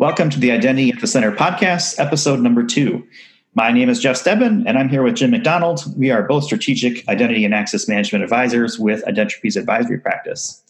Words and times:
Welcome 0.00 0.30
to 0.30 0.40
the 0.40 0.50
Identity 0.50 0.90
at 0.90 1.02
the 1.02 1.06
Center 1.06 1.30
podcast, 1.30 2.00
episode 2.00 2.40
number 2.40 2.64
two. 2.64 3.06
My 3.54 3.70
name 3.70 3.90
is 3.90 4.00
Jeff 4.00 4.16
Steinman, 4.16 4.66
and 4.66 4.78
I'm 4.78 4.88
here 4.88 5.02
with 5.02 5.16
Jim 5.16 5.30
McDonald. 5.30 5.82
We 5.94 6.10
are 6.10 6.22
both 6.22 6.44
strategic 6.44 7.06
identity 7.06 7.44
and 7.44 7.52
access 7.52 7.86
management 7.86 8.24
advisors 8.24 8.78
with 8.78 9.06
Identity's 9.06 9.56
advisory 9.56 9.98
practice. 10.00 10.62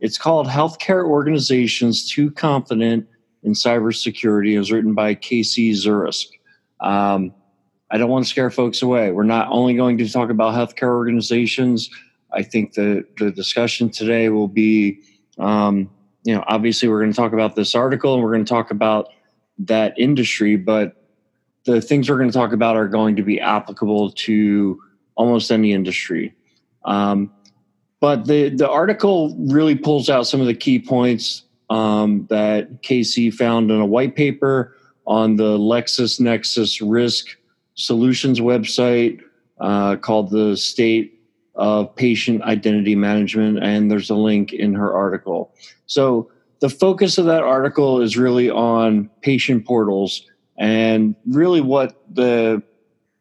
it's 0.00 0.18
called 0.18 0.46
Healthcare 0.46 1.06
Organizations 1.06 2.06
Too 2.06 2.30
Confident 2.30 3.08
in 3.42 3.54
Cybersecurity. 3.54 4.52
It 4.52 4.58
was 4.58 4.70
written 4.70 4.92
by 4.92 5.14
Kacy 5.14 5.70
Zurkus. 5.70 6.26
Um, 6.80 7.32
I 7.90 7.96
don't 7.96 8.10
want 8.10 8.26
to 8.26 8.30
scare 8.30 8.50
folks 8.50 8.82
away. 8.82 9.10
We're 9.10 9.22
not 9.22 9.48
only 9.50 9.74
going 9.74 9.96
to 9.98 10.06
talk 10.06 10.28
about 10.28 10.52
healthcare 10.52 10.88
organizations. 10.88 11.88
I 12.30 12.42
think 12.42 12.74
the, 12.74 13.06
the 13.16 13.30
discussion 13.30 13.88
today 13.88 14.28
will 14.28 14.48
be 14.48 15.00
um, 15.38 15.88
you 16.26 16.34
know, 16.34 16.44
obviously 16.48 16.88
we're 16.88 16.98
going 16.98 17.12
to 17.12 17.16
talk 17.16 17.32
about 17.32 17.54
this 17.54 17.74
article 17.74 18.14
and 18.14 18.22
we're 18.22 18.32
going 18.32 18.44
to 18.44 18.48
talk 18.48 18.72
about 18.72 19.10
that 19.58 19.96
industry, 19.96 20.56
but 20.56 21.02
the 21.64 21.80
things 21.80 22.10
we're 22.10 22.18
going 22.18 22.30
to 22.30 22.36
talk 22.36 22.52
about 22.52 22.76
are 22.76 22.88
going 22.88 23.14
to 23.14 23.22
be 23.22 23.40
applicable 23.40 24.10
to 24.10 24.82
almost 25.14 25.52
any 25.52 25.72
industry. 25.72 26.34
Um, 26.84 27.32
but 28.00 28.26
the 28.26 28.50
the 28.50 28.68
article 28.68 29.36
really 29.38 29.76
pulls 29.76 30.10
out 30.10 30.26
some 30.26 30.40
of 30.40 30.46
the 30.48 30.54
key 30.54 30.78
points 30.80 31.44
um, 31.70 32.26
that 32.28 32.82
Kacy 32.82 33.32
found 33.32 33.70
in 33.70 33.80
a 33.80 33.86
white 33.86 34.16
paper 34.16 34.76
on 35.06 35.36
the 35.36 35.56
LexisNexis 35.56 36.82
Risk 36.84 37.36
Solutions 37.74 38.40
website 38.40 39.20
uh, 39.60 39.96
called 39.96 40.30
the 40.30 40.56
State 40.56 41.15
of 41.56 41.94
Patient 41.96 42.42
Identity 42.42 42.94
Management, 42.94 43.62
and 43.62 43.90
there's 43.90 44.10
a 44.10 44.14
link 44.14 44.52
in 44.52 44.74
her 44.74 44.92
article. 44.92 45.52
So 45.86 46.30
the 46.60 46.68
focus 46.68 47.18
of 47.18 47.26
that 47.26 47.42
article 47.42 48.00
is 48.00 48.16
really 48.16 48.50
on 48.50 49.10
patient 49.22 49.66
portals. 49.66 50.22
And 50.58 51.14
really, 51.26 51.60
what 51.60 52.02
the 52.14 52.62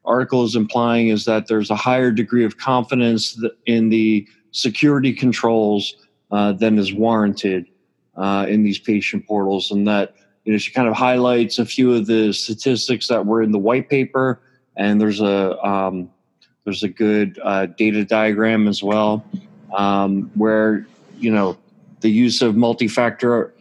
article 0.05 0.44
is 0.44 0.55
implying 0.55 1.09
is 1.09 1.25
that 1.25 1.47
there's 1.47 1.69
a 1.69 1.75
higher 1.75 2.11
degree 2.11 2.45
of 2.45 2.58
confidence 2.58 3.42
in 3.66 3.89
the 3.89 4.27
security 4.52 5.11
controls 5.11 5.95
uh, 6.31 6.53
than 6.53 6.80
is 6.80 6.94
warranted 6.94 7.66
uh, 8.16 8.45
in 8.47 8.64
these 8.64 8.80
patient 8.80 9.27
portals. 9.27 9.72
And 9.72 9.88
that, 9.88 10.16
you 10.45 10.52
know, 10.52 10.58
she 10.58 10.72
kind 10.72 10.88
of 10.88 10.95
highlights 10.95 11.59
a 11.59 11.66
few 11.66 11.94
of 11.94 12.05
the 12.05 12.31
statistics 12.31 13.08
that 13.08 13.25
were 13.25 13.42
in 13.42 13.52
the 13.52 13.59
white 13.59 13.89
paper. 13.89 14.42
And 14.77 15.02
there's 15.02 15.22
a, 15.22 15.59
um, 15.66 16.09
there's 16.66 16.83
a 16.83 16.89
good 16.89 17.39
uh, 17.44 17.67
data 17.67 18.03
diagram 18.03 18.67
as 18.67 18.83
well, 18.83 19.23
um, 19.73 20.30
where 20.35 20.85
you 21.17 21.31
know 21.31 21.58
the 22.02 22.09
use 22.09 22.41
of 22.41 22.55
multi-factor 22.58 23.53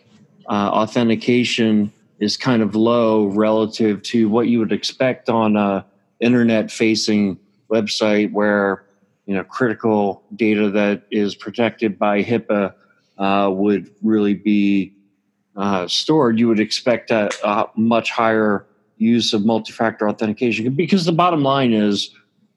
uh, 0.49 0.71
authentication 0.73 1.93
is 2.19 2.37
kind 2.37 2.63
of 2.63 2.75
low 2.75 3.27
relative 3.27 4.03
to 4.03 4.29
what 4.29 4.49
you 4.49 4.59
would 4.59 4.73
expect 4.73 5.29
on 5.29 5.57
a 5.57 5.85
internet-facing 6.21 7.39
website 7.71 8.33
where 8.33 8.85
you 9.27 9.35
know 9.35 9.45
critical 9.45 10.23
data 10.35 10.71
that 10.71 11.03
is 11.11 11.35
protected 11.35 11.99
by 11.99 12.23
HIPAA 12.23 12.75
uh, 13.19 13.51
would 13.53 13.91
really 14.03 14.35
be 14.35 14.95
uh, 15.57 15.87
stored. 15.87 16.39
You 16.39 16.49
would 16.49 16.61
expect 16.61 17.11
a, 17.11 17.31
a 17.47 17.69
much 17.77 18.11
higher 18.11 18.67
use 18.97 19.33
of 19.35 19.45
multi-factor 19.45 20.09
authentication 20.09 20.73
because 20.75 21.05
the 21.05 21.13
bottom 21.13 21.43
line 21.43 21.73
is 21.73 22.11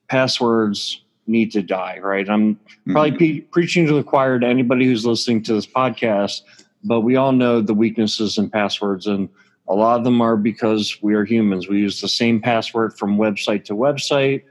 passwords 0.10 1.02
need 1.28 1.52
to 1.52 1.62
die, 1.62 2.00
right? 2.02 2.30
I'm 2.30 2.56
mm-hmm. 2.56 2.94
probably 2.94 3.12
pe- 3.12 3.42
preaching 3.42 3.86
to 3.88 3.94
the 3.94 4.04
choir 4.04 4.40
to 4.40 4.48
anybody 4.48 4.86
who's 4.86 5.06
listening 5.06 5.44
to 5.44 5.54
this 5.54 5.68
podcast, 5.68 6.42
but 6.84 7.02
we 7.02 7.16
all 7.16 7.32
know 7.32 7.62
the 7.62 7.74
weaknesses 7.74 8.38
in 8.38 8.50
passwords, 8.50 9.08
and 9.08 9.30
a 9.68 9.76
lot 9.76 9.98
of 9.98 10.06
them 10.06 10.22
are 10.22 10.38
because 10.38 10.98
we 11.02 11.14
are 11.14 11.26
humans. 11.26 11.68
We 11.68 11.80
use 11.80 12.00
the 12.00 12.08
same 12.08 12.42
password 12.42 12.98
from 12.98 13.18
website 13.18 13.66
to 13.66 13.74
website. 13.74 14.44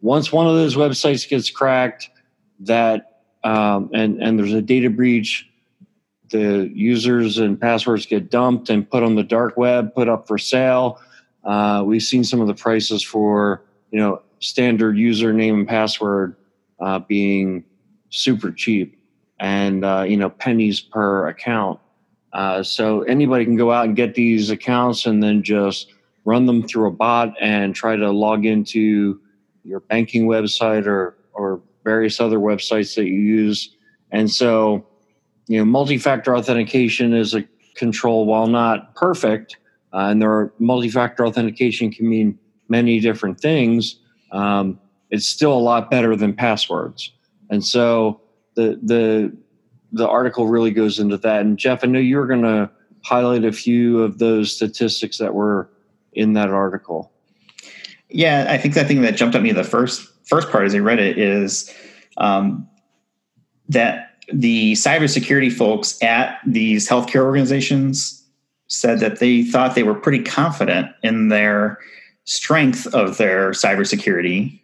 Once 0.00 0.30
one 0.30 0.46
of 0.46 0.54
those 0.54 0.76
websites 0.76 1.28
gets 1.28 1.50
cracked, 1.50 2.10
that 2.60 3.22
um, 3.44 3.90
and 3.94 4.22
and 4.22 4.38
there's 4.38 4.52
a 4.52 4.62
data 4.62 4.90
breach, 4.90 5.48
the 6.30 6.70
users 6.74 7.38
and 7.38 7.60
passwords 7.60 8.04
get 8.04 8.30
dumped 8.30 8.68
and 8.68 8.88
put 8.88 9.02
on 9.02 9.14
the 9.14 9.22
dark 9.22 9.56
web, 9.56 9.94
put 9.94 10.08
up 10.08 10.28
for 10.28 10.38
sale. 10.38 11.00
Uh, 11.44 11.82
we've 11.86 12.02
seen 12.02 12.24
some 12.24 12.40
of 12.40 12.46
the 12.46 12.54
prices 12.54 13.02
for 13.02 13.64
you 13.90 13.98
know 13.98 14.20
standard 14.40 14.96
username 14.96 15.54
and 15.54 15.68
password 15.68 16.36
uh, 16.80 16.98
being 17.00 17.64
super 18.10 18.50
cheap 18.50 18.98
and 19.40 19.84
uh, 19.84 20.04
you 20.06 20.16
know 20.16 20.30
pennies 20.30 20.80
per 20.80 21.28
account. 21.28 21.78
Uh, 22.32 22.62
so 22.62 23.02
anybody 23.02 23.44
can 23.44 23.56
go 23.56 23.72
out 23.72 23.86
and 23.86 23.96
get 23.96 24.14
these 24.14 24.50
accounts 24.50 25.06
and 25.06 25.22
then 25.22 25.42
just 25.42 25.92
run 26.24 26.46
them 26.46 26.66
through 26.66 26.86
a 26.86 26.90
bot 26.90 27.34
and 27.40 27.74
try 27.74 27.96
to 27.96 28.10
log 28.10 28.44
into 28.44 29.18
your 29.64 29.80
banking 29.80 30.26
website 30.26 30.86
or 30.86 31.16
or 31.32 31.60
various 31.84 32.20
other 32.20 32.38
websites 32.38 32.94
that 32.96 33.06
you 33.06 33.18
use. 33.18 33.74
And 34.10 34.30
so, 34.30 34.86
you 35.46 35.58
know, 35.58 35.64
multi-factor 35.64 36.36
authentication 36.36 37.14
is 37.14 37.34
a 37.34 37.44
control 37.76 38.26
while 38.26 38.46
not 38.46 38.94
perfect, 38.94 39.56
uh, 39.92 40.08
and 40.10 40.20
there 40.20 40.30
are 40.30 40.52
multi-factor 40.58 41.26
authentication 41.26 41.90
can 41.90 42.08
mean 42.08 42.38
many 42.68 43.00
different 43.00 43.40
things 43.40 44.00
um, 44.32 44.78
it's 45.10 45.26
still 45.26 45.52
a 45.52 45.58
lot 45.58 45.90
better 45.90 46.16
than 46.16 46.34
passwords. 46.34 47.12
And 47.50 47.64
so 47.64 48.20
the 48.54 48.78
the 48.82 49.36
the 49.92 50.08
article 50.08 50.46
really 50.46 50.70
goes 50.70 50.98
into 50.98 51.16
that. 51.18 51.40
And 51.40 51.58
Jeff, 51.58 51.82
I 51.82 51.86
know 51.86 51.98
you 51.98 52.16
were 52.16 52.26
going 52.26 52.42
to 52.42 52.70
highlight 53.02 53.44
a 53.44 53.52
few 53.52 54.02
of 54.02 54.18
those 54.18 54.54
statistics 54.54 55.16
that 55.18 55.32
were 55.32 55.70
in 56.12 56.34
that 56.34 56.50
article. 56.50 57.10
Yeah, 58.10 58.46
I 58.48 58.58
think 58.58 58.74
the 58.74 58.84
thing 58.84 59.02
that 59.02 59.16
jumped 59.16 59.34
at 59.34 59.42
me 59.42 59.52
the 59.52 59.64
first 59.64 60.08
first 60.24 60.50
part 60.50 60.66
as 60.66 60.74
I 60.74 60.78
read 60.78 60.98
it 60.98 61.18
is 61.18 61.72
um, 62.18 62.68
that 63.68 64.22
the 64.32 64.72
cybersecurity 64.72 65.52
folks 65.52 66.02
at 66.02 66.38
these 66.46 66.88
healthcare 66.88 67.22
organizations 67.22 68.26
said 68.66 69.00
that 69.00 69.20
they 69.20 69.42
thought 69.42 69.74
they 69.74 69.82
were 69.82 69.94
pretty 69.94 70.22
confident 70.22 70.90
in 71.02 71.28
their 71.28 71.78
strength 72.28 72.86
of 72.88 73.16
their 73.16 73.52
cybersecurity, 73.52 74.60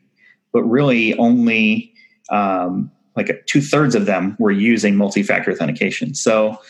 but 0.53 0.63
really 0.65 1.17
only 1.17 1.95
um, 2.29 2.91
like 3.17 3.47
two 3.47 3.63
thirds 3.63 3.95
of 3.95 4.05
them 4.05 4.37
were 4.39 4.51
using 4.51 4.97
multi-factor 4.97 5.51
authentication. 5.51 6.15
So, 6.15 6.61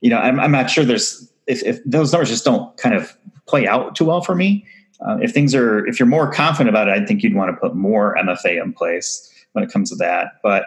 you 0.00 0.10
know, 0.10 0.18
I'm, 0.18 0.40
I'm 0.40 0.50
not 0.50 0.68
sure 0.68 0.84
there's 0.84 1.30
if, 1.46 1.62
if, 1.62 1.78
those 1.84 2.12
numbers 2.12 2.30
just 2.30 2.44
don't 2.44 2.76
kind 2.78 2.96
of 2.96 3.16
play 3.46 3.68
out 3.68 3.94
too 3.94 4.04
well 4.04 4.22
for 4.22 4.34
me. 4.34 4.66
Uh, 5.06 5.18
if 5.22 5.32
things 5.32 5.54
are, 5.54 5.86
if 5.86 6.00
you're 6.00 6.08
more 6.08 6.30
confident 6.32 6.68
about 6.68 6.88
it, 6.88 7.00
I 7.00 7.06
think 7.06 7.22
you'd 7.22 7.34
want 7.34 7.54
to 7.54 7.56
put 7.56 7.76
more 7.76 8.16
MFA 8.16 8.60
in 8.60 8.72
place 8.72 9.32
when 9.52 9.62
it 9.62 9.72
comes 9.72 9.90
to 9.90 9.96
that. 9.96 10.40
But 10.42 10.66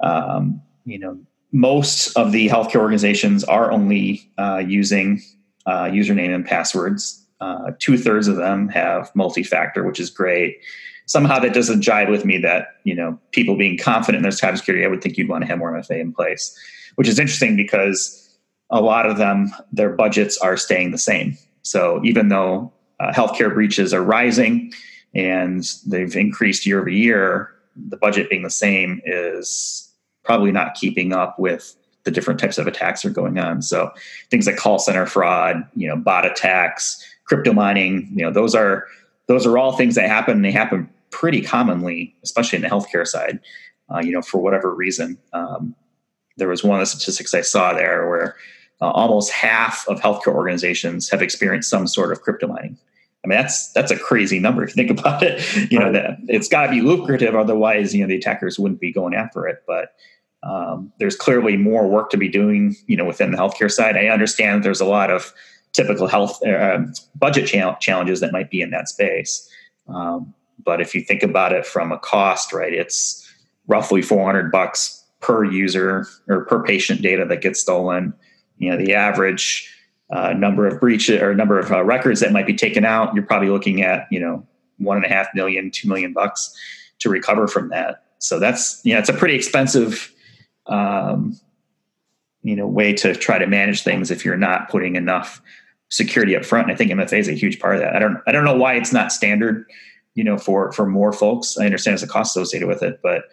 um, 0.00 0.60
you 0.84 0.98
know, 0.98 1.16
most 1.52 2.16
of 2.16 2.32
the 2.32 2.48
healthcare 2.48 2.80
organizations 2.80 3.44
are 3.44 3.70
only 3.70 4.28
uh, 4.38 4.62
using 4.66 5.22
uh, 5.66 5.84
username 5.84 6.34
and 6.34 6.44
passwords 6.44 7.23
uh, 7.40 7.72
Two 7.78 7.98
thirds 7.98 8.28
of 8.28 8.36
them 8.36 8.68
have 8.68 9.10
multi-factor, 9.14 9.84
which 9.84 10.00
is 10.00 10.10
great. 10.10 10.58
Somehow 11.06 11.38
that 11.40 11.52
doesn't 11.52 11.82
jive 11.82 12.10
with 12.10 12.24
me 12.24 12.38
that 12.38 12.76
you 12.84 12.94
know 12.94 13.18
people 13.32 13.56
being 13.56 13.76
confident 13.76 14.16
in 14.16 14.22
their 14.22 14.32
cybersecurity. 14.32 14.84
I 14.84 14.88
would 14.88 15.02
think 15.02 15.18
you'd 15.18 15.28
want 15.28 15.42
to 15.42 15.48
have 15.48 15.58
more 15.58 15.72
MFA 15.72 16.00
in 16.00 16.12
place, 16.12 16.58
which 16.94 17.08
is 17.08 17.18
interesting 17.18 17.56
because 17.56 18.20
a 18.70 18.80
lot 18.80 19.06
of 19.06 19.18
them 19.18 19.52
their 19.72 19.90
budgets 19.90 20.38
are 20.38 20.56
staying 20.56 20.90
the 20.90 20.98
same. 20.98 21.36
So 21.62 22.00
even 22.04 22.28
though 22.28 22.72
uh, 23.00 23.12
healthcare 23.12 23.52
breaches 23.52 23.92
are 23.92 24.02
rising 24.02 24.72
and 25.14 25.64
they've 25.86 26.14
increased 26.16 26.66
year 26.66 26.80
over 26.80 26.88
year, 26.88 27.50
the 27.76 27.96
budget 27.96 28.30
being 28.30 28.42
the 28.42 28.50
same 28.50 29.00
is 29.04 29.92
probably 30.24 30.52
not 30.52 30.74
keeping 30.74 31.12
up 31.12 31.38
with 31.38 31.76
the 32.04 32.10
different 32.10 32.38
types 32.38 32.58
of 32.58 32.66
attacks 32.66 33.02
that 33.02 33.08
are 33.08 33.12
going 33.12 33.38
on. 33.38 33.62
So 33.62 33.90
things 34.30 34.46
like 34.46 34.56
call 34.56 34.78
center 34.78 35.06
fraud, 35.06 35.66
you 35.74 35.88
know, 35.88 35.96
bot 35.96 36.26
attacks, 36.26 37.02
crypto 37.24 37.52
mining, 37.52 38.10
you 38.14 38.24
know, 38.24 38.32
those 38.32 38.54
are 38.54 38.86
those 39.26 39.46
are 39.46 39.56
all 39.56 39.76
things 39.76 39.94
that 39.94 40.08
happen. 40.08 40.42
They 40.42 40.52
happen 40.52 40.88
pretty 41.10 41.40
commonly, 41.40 42.14
especially 42.22 42.56
in 42.56 42.62
the 42.62 42.68
healthcare 42.68 43.06
side. 43.06 43.40
Uh, 43.92 44.00
you 44.00 44.12
know, 44.12 44.22
for 44.22 44.38
whatever 44.40 44.74
reason, 44.74 45.18
um, 45.32 45.74
there 46.36 46.48
was 46.48 46.64
one 46.64 46.78
of 46.78 46.80
the 46.80 46.86
statistics 46.86 47.34
I 47.34 47.42
saw 47.42 47.72
there 47.72 48.08
where 48.08 48.36
uh, 48.80 48.90
almost 48.90 49.30
half 49.30 49.86
of 49.88 50.00
healthcare 50.00 50.34
organizations 50.34 51.08
have 51.10 51.22
experienced 51.22 51.70
some 51.70 51.86
sort 51.86 52.12
of 52.12 52.22
crypto 52.22 52.46
mining. 52.48 52.78
I 53.24 53.28
mean, 53.28 53.38
that's 53.38 53.72
that's 53.72 53.90
a 53.90 53.98
crazy 53.98 54.38
number 54.38 54.62
if 54.62 54.70
you 54.70 54.74
think 54.74 54.90
about 54.98 55.22
it. 55.22 55.70
You 55.70 55.78
know 55.78 55.92
that 55.92 56.18
it's 56.28 56.48
got 56.48 56.66
to 56.66 56.72
be 56.72 56.80
lucrative, 56.80 57.34
otherwise, 57.34 57.94
you 57.94 58.02
know, 58.02 58.08
the 58.08 58.16
attackers 58.16 58.58
wouldn't 58.58 58.80
be 58.80 58.92
going 58.92 59.14
after 59.14 59.46
it. 59.46 59.62
But 59.66 59.94
um, 60.42 60.92
there's 60.98 61.16
clearly 61.16 61.56
more 61.56 61.88
work 61.88 62.10
to 62.10 62.16
be 62.16 62.28
doing, 62.28 62.76
you 62.86 62.96
know, 62.96 63.04
within 63.04 63.30
the 63.30 63.38
healthcare 63.38 63.70
side. 63.70 63.96
I 63.96 64.08
understand 64.08 64.62
there's 64.62 64.80
a 64.80 64.86
lot 64.86 65.10
of 65.10 65.32
typical 65.74 66.06
health 66.06 66.42
uh, 66.46 66.78
budget 67.16 67.46
challenges 67.80 68.20
that 68.20 68.32
might 68.32 68.50
be 68.50 68.60
in 68.60 68.70
that 68.70 68.88
space. 68.88 69.48
Um, 69.88 70.32
but 70.64 70.80
if 70.80 70.94
you 70.94 71.02
think 71.02 71.22
about 71.22 71.52
it 71.52 71.66
from 71.66 71.92
a 71.92 71.98
cost, 71.98 72.52
right, 72.52 72.72
it's 72.72 73.20
roughly 73.66 74.00
400 74.00 74.50
bucks 74.50 75.04
per 75.20 75.44
user 75.44 76.06
or 76.28 76.44
per 76.46 76.62
patient 76.62 77.02
data 77.02 77.24
that 77.26 77.42
gets 77.42 77.60
stolen. 77.60 78.14
You 78.58 78.70
know, 78.70 78.76
the 78.76 78.94
average 78.94 79.70
uh, 80.10 80.32
number 80.32 80.66
of 80.66 80.80
breaches 80.80 81.20
or 81.20 81.34
number 81.34 81.58
of 81.58 81.72
uh, 81.72 81.82
records 81.82 82.20
that 82.20 82.32
might 82.32 82.46
be 82.46 82.54
taken 82.54 82.84
out, 82.84 83.14
you're 83.14 83.24
probably 83.24 83.48
looking 83.48 83.82
at, 83.82 84.06
you 84.10 84.20
know, 84.20 84.46
one 84.78 84.96
and 84.96 85.06
a 85.06 85.08
half 85.08 85.28
million, 85.34 85.70
two 85.70 85.88
million 85.88 86.12
bucks 86.12 86.54
to 87.00 87.08
recover 87.08 87.48
from 87.48 87.68
that. 87.70 88.04
So 88.18 88.38
that's, 88.38 88.80
you 88.84 88.92
know, 88.92 89.00
it's 89.00 89.08
a 89.08 89.14
pretty 89.14 89.34
expensive, 89.34 90.12
um, 90.66 91.38
you 92.42 92.54
know, 92.54 92.66
way 92.66 92.92
to 92.94 93.14
try 93.14 93.38
to 93.38 93.46
manage 93.46 93.82
things 93.82 94.10
if 94.10 94.24
you're 94.24 94.36
not 94.36 94.68
putting 94.68 94.96
enough 94.96 95.42
security 95.90 96.36
up 96.36 96.44
front. 96.44 96.64
And 96.64 96.72
I 96.72 96.76
think 96.76 96.90
MFA 96.90 97.18
is 97.18 97.28
a 97.28 97.32
huge 97.32 97.60
part 97.60 97.76
of 97.76 97.82
that. 97.82 97.94
I 97.94 97.98
don't, 97.98 98.18
I 98.26 98.32
don't 98.32 98.44
know 98.44 98.56
why 98.56 98.74
it's 98.74 98.92
not 98.92 99.12
standard, 99.12 99.66
you 100.14 100.24
know, 100.24 100.38
for, 100.38 100.72
for 100.72 100.86
more 100.86 101.12
folks. 101.12 101.56
I 101.58 101.64
understand 101.64 101.92
there's 101.92 102.02
a 102.02 102.12
cost 102.12 102.36
associated 102.36 102.68
with 102.68 102.82
it, 102.82 103.00
but 103.02 103.24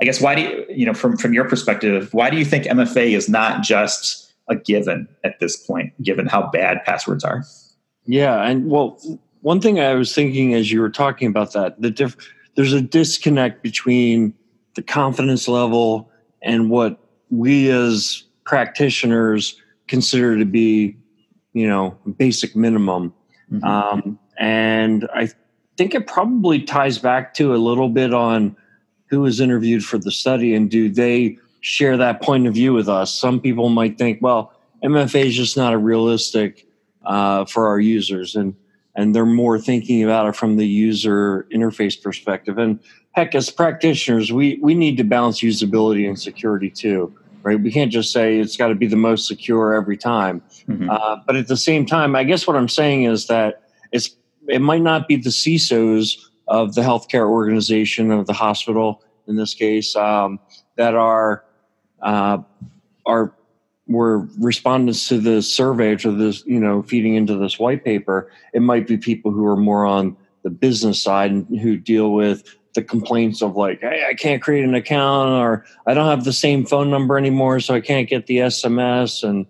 I 0.00 0.04
guess 0.04 0.20
why 0.20 0.34
do 0.34 0.42
you, 0.42 0.66
you 0.68 0.86
know, 0.86 0.94
from, 0.94 1.16
from 1.16 1.32
your 1.32 1.48
perspective, 1.48 2.12
why 2.12 2.30
do 2.30 2.36
you 2.36 2.44
think 2.44 2.64
MFA 2.64 3.16
is 3.16 3.28
not 3.28 3.62
just 3.62 4.32
a 4.48 4.56
given 4.56 5.08
at 5.24 5.40
this 5.40 5.56
point, 5.56 5.92
given 6.02 6.26
how 6.26 6.50
bad 6.50 6.84
passwords 6.84 7.24
are? 7.24 7.44
Yeah. 8.04 8.42
And 8.42 8.70
well, 8.70 9.00
one 9.40 9.60
thing 9.60 9.80
I 9.80 9.94
was 9.94 10.14
thinking 10.14 10.54
as 10.54 10.70
you 10.70 10.80
were 10.80 10.90
talking 10.90 11.28
about 11.28 11.52
that, 11.52 11.80
the 11.80 11.90
diff- 11.90 12.16
there's 12.56 12.72
a 12.72 12.80
disconnect 12.80 13.62
between 13.62 14.34
the 14.74 14.82
confidence 14.82 15.48
level 15.48 16.10
and 16.42 16.70
what 16.70 16.98
we 17.30 17.70
as 17.70 18.24
practitioners 18.44 19.60
consider 19.86 20.38
to 20.38 20.44
be, 20.44 20.96
you 21.54 21.66
know, 21.66 21.96
basic 22.18 22.54
minimum. 22.54 23.14
Mm-hmm. 23.50 23.64
Um, 23.64 24.18
and 24.38 25.08
I 25.14 25.30
think 25.76 25.94
it 25.94 26.06
probably 26.06 26.62
ties 26.62 26.98
back 26.98 27.34
to 27.34 27.54
a 27.54 27.56
little 27.56 27.88
bit 27.88 28.12
on 28.12 28.56
who 29.06 29.22
was 29.22 29.40
interviewed 29.40 29.84
for 29.84 29.96
the 29.96 30.10
study 30.10 30.54
and 30.54 30.70
do 30.70 30.90
they 30.90 31.38
share 31.60 31.96
that 31.96 32.20
point 32.20 32.46
of 32.46 32.54
view 32.54 32.74
with 32.74 32.88
us? 32.88 33.12
Some 33.14 33.40
people 33.40 33.70
might 33.70 33.96
think, 33.96 34.20
well, 34.20 34.52
MFA 34.84 35.26
is 35.26 35.34
just 35.34 35.56
not 35.56 35.72
a 35.72 35.78
realistic 35.78 36.66
uh, 37.06 37.46
for 37.46 37.66
our 37.66 37.80
users, 37.80 38.36
and 38.36 38.54
and 38.96 39.14
they're 39.14 39.26
more 39.26 39.58
thinking 39.58 40.04
about 40.04 40.28
it 40.28 40.36
from 40.36 40.56
the 40.56 40.66
user 40.66 41.46
interface 41.52 42.00
perspective. 42.00 42.58
And 42.58 42.78
heck, 43.12 43.34
as 43.34 43.50
practitioners, 43.50 44.30
we 44.30 44.58
we 44.62 44.74
need 44.74 44.96
to 44.98 45.04
balance 45.04 45.40
usability 45.40 46.06
and 46.06 46.20
security 46.20 46.70
too, 46.70 47.14
right? 47.44 47.60
We 47.60 47.70
can't 47.70 47.92
just 47.92 48.10
say 48.10 48.38
it's 48.38 48.56
got 48.56 48.68
to 48.68 48.74
be 48.74 48.86
the 48.86 48.96
most 48.96 49.28
secure 49.28 49.74
every 49.74 49.96
time. 49.96 50.42
Mm-hmm. 50.68 50.90
Uh, 50.90 51.16
but 51.26 51.36
at 51.36 51.46
the 51.46 51.56
same 51.56 51.86
time, 51.86 52.16
I 52.16 52.24
guess 52.24 52.46
what 52.46 52.56
I'm 52.56 52.68
saying 52.68 53.04
is 53.04 53.26
that 53.28 53.62
it's 53.92 54.16
it 54.48 54.60
might 54.60 54.82
not 54.82 55.06
be 55.06 55.16
the 55.16 55.30
CISOs 55.30 56.16
of 56.48 56.74
the 56.74 56.82
healthcare 56.82 57.28
organization 57.28 58.10
of 58.10 58.26
the 58.26 58.32
hospital 58.32 59.02
in 59.26 59.36
this 59.36 59.54
case 59.54 59.94
um, 59.96 60.40
that 60.76 60.94
are 60.94 61.44
uh, 62.02 62.38
are 63.06 63.34
were 63.86 64.20
respondents 64.38 65.08
to 65.08 65.18
the 65.18 65.42
survey 65.42 65.94
to 65.96 66.10
this 66.10 66.44
you 66.46 66.58
know 66.58 66.82
feeding 66.82 67.14
into 67.14 67.36
this 67.36 67.58
white 67.58 67.84
paper 67.84 68.30
it 68.54 68.62
might 68.62 68.86
be 68.86 68.96
people 68.96 69.30
who 69.30 69.44
are 69.44 69.56
more 69.56 69.84
on 69.84 70.16
the 70.42 70.48
business 70.48 71.02
side 71.02 71.30
and 71.30 71.60
who 71.60 71.76
deal 71.76 72.12
with 72.12 72.56
the 72.74 72.82
complaints 72.82 73.42
of 73.42 73.56
like 73.56 73.80
hey 73.80 74.04
i 74.08 74.14
can't 74.14 74.42
create 74.42 74.64
an 74.64 74.74
account 74.74 75.30
or 75.30 75.64
i 75.86 75.94
don't 75.94 76.08
have 76.08 76.24
the 76.24 76.32
same 76.32 76.64
phone 76.64 76.90
number 76.90 77.16
anymore 77.16 77.60
so 77.60 77.74
i 77.74 77.80
can't 77.80 78.08
get 78.08 78.26
the 78.26 78.38
sms 78.38 79.22
and 79.22 79.46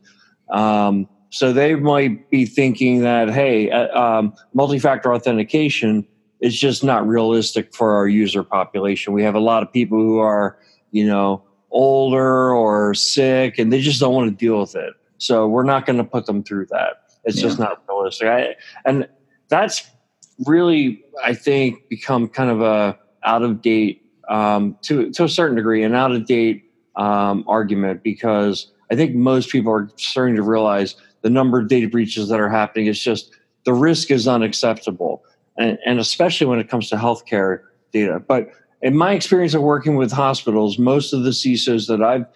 um, 0.50 1.08
so 1.30 1.52
they 1.52 1.74
might 1.74 2.30
be 2.30 2.44
thinking 2.44 3.00
that 3.00 3.30
hey 3.30 3.70
uh, 3.70 3.88
um, 3.98 4.34
multi-factor 4.52 5.12
authentication 5.12 6.06
is 6.44 6.60
just 6.60 6.84
not 6.84 7.06
realistic 7.08 7.74
for 7.74 7.94
our 7.94 8.06
user 8.06 8.42
population. 8.42 9.14
We 9.14 9.22
have 9.22 9.34
a 9.34 9.40
lot 9.40 9.62
of 9.62 9.72
people 9.72 9.98
who 9.98 10.18
are, 10.18 10.58
you 10.90 11.06
know, 11.06 11.42
older 11.70 12.54
or 12.54 12.92
sick 12.92 13.58
and 13.58 13.72
they 13.72 13.80
just 13.80 13.98
don't 13.98 14.12
want 14.12 14.30
to 14.30 14.36
deal 14.36 14.60
with 14.60 14.76
it. 14.76 14.92
So 15.16 15.48
we're 15.48 15.64
not 15.64 15.86
going 15.86 15.96
to 15.96 16.04
put 16.04 16.26
them 16.26 16.42
through 16.42 16.66
that. 16.66 17.08
It's 17.24 17.38
yeah. 17.38 17.42
just 17.44 17.58
not 17.58 17.82
realistic. 17.88 18.28
I, 18.28 18.56
and 18.84 19.08
that's 19.48 19.88
really, 20.44 21.02
I 21.24 21.32
think, 21.32 21.88
become 21.88 22.28
kind 22.28 22.50
of 22.50 22.60
a 22.60 22.98
out 23.24 23.42
of 23.42 23.62
date 23.62 24.02
um, 24.28 24.76
to 24.82 25.10
to 25.12 25.24
a 25.24 25.28
certain 25.28 25.56
degree, 25.56 25.82
an 25.82 25.94
out 25.94 26.12
of 26.12 26.26
date 26.26 26.70
um, 26.96 27.44
argument 27.46 28.02
because 28.02 28.70
I 28.90 28.96
think 28.96 29.14
most 29.14 29.50
people 29.50 29.72
are 29.72 29.90
starting 29.96 30.36
to 30.36 30.42
realize 30.42 30.96
the 31.22 31.30
number 31.30 31.58
of 31.58 31.68
data 31.68 31.88
breaches 31.88 32.28
that 32.28 32.40
are 32.40 32.50
happening 32.50 32.86
is 32.86 33.00
just 33.00 33.34
the 33.64 33.72
risk 33.72 34.10
is 34.10 34.28
unacceptable 34.28 35.24
and, 35.56 35.78
and 35.86 35.98
especially 35.98 36.46
when 36.46 36.58
it 36.58 36.68
comes 36.68 36.88
to 36.90 36.96
healthcare 36.96 37.60
data. 37.92 38.20
But 38.20 38.50
in 38.82 38.96
my 38.96 39.12
experience 39.12 39.54
of 39.54 39.62
working 39.62 39.96
with 39.96 40.12
hospitals, 40.12 40.78
most 40.78 41.12
of 41.12 41.24
the 41.24 41.30
CISOs 41.30 41.88
that 41.88 42.02
I've 42.02 42.26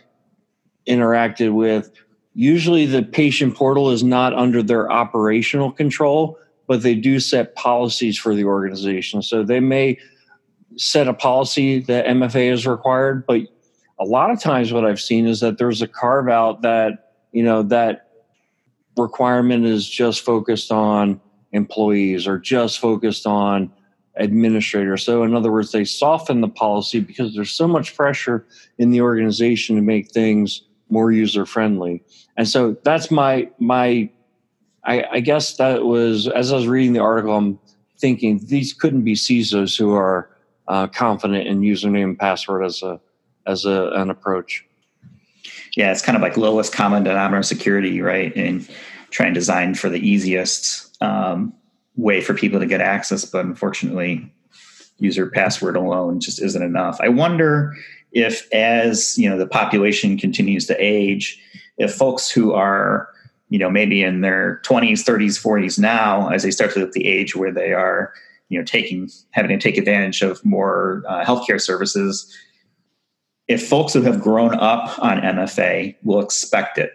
interacted 0.87 1.53
with, 1.53 1.91
usually 2.35 2.87
the 2.87 3.03
patient 3.03 3.55
portal 3.55 3.91
is 3.91 4.03
not 4.03 4.33
under 4.33 4.63
their 4.63 4.91
operational 4.91 5.71
control, 5.71 6.39
but 6.67 6.83
they 6.83 6.95
do 6.95 7.21
set 7.21 7.55
policies 7.55 8.17
for 8.17 8.35
the 8.35 8.45
organization. 8.45 9.21
So 9.23 9.43
they 9.43 9.61
may 9.61 9.99
set 10.79 11.09
a 11.09 11.15
policy 11.15 11.81
that 11.81 12.07
MFA 12.07 12.53
is 12.53 12.67
required, 12.67 13.27
but 13.27 13.43
a 13.99 14.05
lot 14.05 14.31
of 14.31 14.41
times 14.41 14.73
what 14.73 14.85
I've 14.85 15.01
seen 15.01 15.27
is 15.27 15.41
that 15.41 15.59
there's 15.59 15.83
a 15.83 15.89
carve 15.89 16.29
out 16.29 16.63
that, 16.63 17.15
you 17.33 17.43
know, 17.43 17.63
that 17.65 18.09
requirement 18.97 19.65
is 19.65 19.89
just 19.89 20.25
focused 20.25 20.71
on 20.71 21.21
employees 21.53 22.27
or 22.27 22.39
just 22.39 22.79
focused 22.79 23.27
on 23.27 23.73
administrators. 24.19 25.05
So, 25.05 25.23
in 25.23 25.35
other 25.35 25.51
words, 25.51 25.73
they 25.73 25.85
soften 25.85 26.41
the 26.41 26.49
policy 26.49 27.01
because 27.01 27.35
there's 27.35 27.51
so 27.51 27.67
much 27.67 27.97
pressure 27.97 28.47
in 28.79 28.91
the 28.91 29.01
organization 29.01 29.77
to 29.77 29.83
make 29.83 30.11
things 30.11 30.63
more 30.91 31.13
user 31.13 31.45
friendly. 31.45 32.03
And 32.37 32.49
so 32.49 32.77
that's 32.85 33.11
my 33.11 33.51
my. 33.59 34.11
I, 34.85 35.05
I 35.13 35.21
guess 35.21 35.57
that 35.57 35.85
was 35.85 36.29
as 36.29 36.53
I 36.53 36.57
was 36.57 36.69
reading 36.69 36.93
the 36.93 37.01
article, 37.01 37.37
I'm 37.37 37.59
thinking 37.99 38.41
these 38.45 38.73
couldn't 38.73 39.03
be 39.03 39.15
CISOs 39.15 39.77
who 39.77 39.93
are 39.93 40.31
uh, 40.69 40.87
confident 40.87 41.47
in 41.47 41.61
username 41.61 42.05
and 42.05 42.19
password 42.19 42.65
as 42.65 42.83
a 42.83 43.01
as 43.47 43.65
a, 43.65 43.91
an 43.95 44.11
approach. 44.11 44.65
Yeah, 45.77 45.91
it's 45.91 46.03
kind 46.03 46.17
of 46.17 46.23
like 46.23 46.37
lowest 46.37 46.73
common 46.73 47.03
denominator 47.05 47.43
security, 47.43 48.01
right? 48.03 48.35
And 48.37 48.69
try 49.11 49.27
and 49.27 49.35
design 49.35 49.75
for 49.75 49.89
the 49.89 50.07
easiest 50.07 51.03
um, 51.03 51.55
way 51.97 52.21
for 52.21 52.35
people 52.35 52.61
to 52.61 52.67
get 52.67 52.83
access, 52.83 53.25
but 53.25 53.45
unfortunately, 53.45 54.31
user 54.99 55.31
password 55.31 55.77
alone 55.77 56.21
just 56.21 56.43
isn't 56.43 56.63
enough. 56.63 56.99
I 57.01 57.09
wonder 57.09 57.75
if, 58.13 58.53
as 58.53 59.17
you 59.17 59.31
know, 59.31 59.39
the 59.39 59.47
population 59.47 60.19
continues 60.19 60.67
to 60.67 60.77
age, 60.79 61.41
if 61.79 61.95
folks 61.95 62.31
who 62.31 62.53
are 62.53 63.09
you 63.49 63.59
know 63.59 63.71
maybe 63.71 64.03
in 64.03 64.21
their 64.21 64.61
20s 64.65 65.05
30s 65.05 65.43
40s 65.43 65.79
now 65.79 66.29
as 66.29 66.43
they 66.43 66.51
start 66.51 66.73
to 66.75 66.81
hit 66.81 66.93
the 66.93 67.07
age 67.07 67.35
where 67.35 67.53
they 67.53 67.73
are 67.73 68.13
you 68.49 68.59
know 68.59 68.65
taking 68.65 69.09
having 69.31 69.59
to 69.59 69.63
take 69.63 69.79
advantage 69.79 70.23
of 70.23 70.45
more 70.45 71.03
uh, 71.09 71.25
healthcare 71.25 71.61
services 71.61 72.35
if 73.47 73.67
folks 73.67 73.95
who 73.95 74.03
have 74.03 74.21
grown 74.21 74.55
up 74.55 74.99
on 75.01 75.19
mfa 75.19 75.95
will 76.03 76.21
expect 76.21 76.79
it 76.79 76.93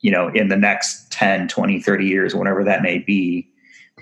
you 0.00 0.10
know, 0.10 0.28
in 0.28 0.48
the 0.48 0.56
next 0.56 1.10
10, 1.12 1.48
20, 1.48 1.80
30 1.80 2.06
years, 2.06 2.34
whatever 2.34 2.64
that 2.64 2.82
may 2.82 2.98
be. 2.98 3.48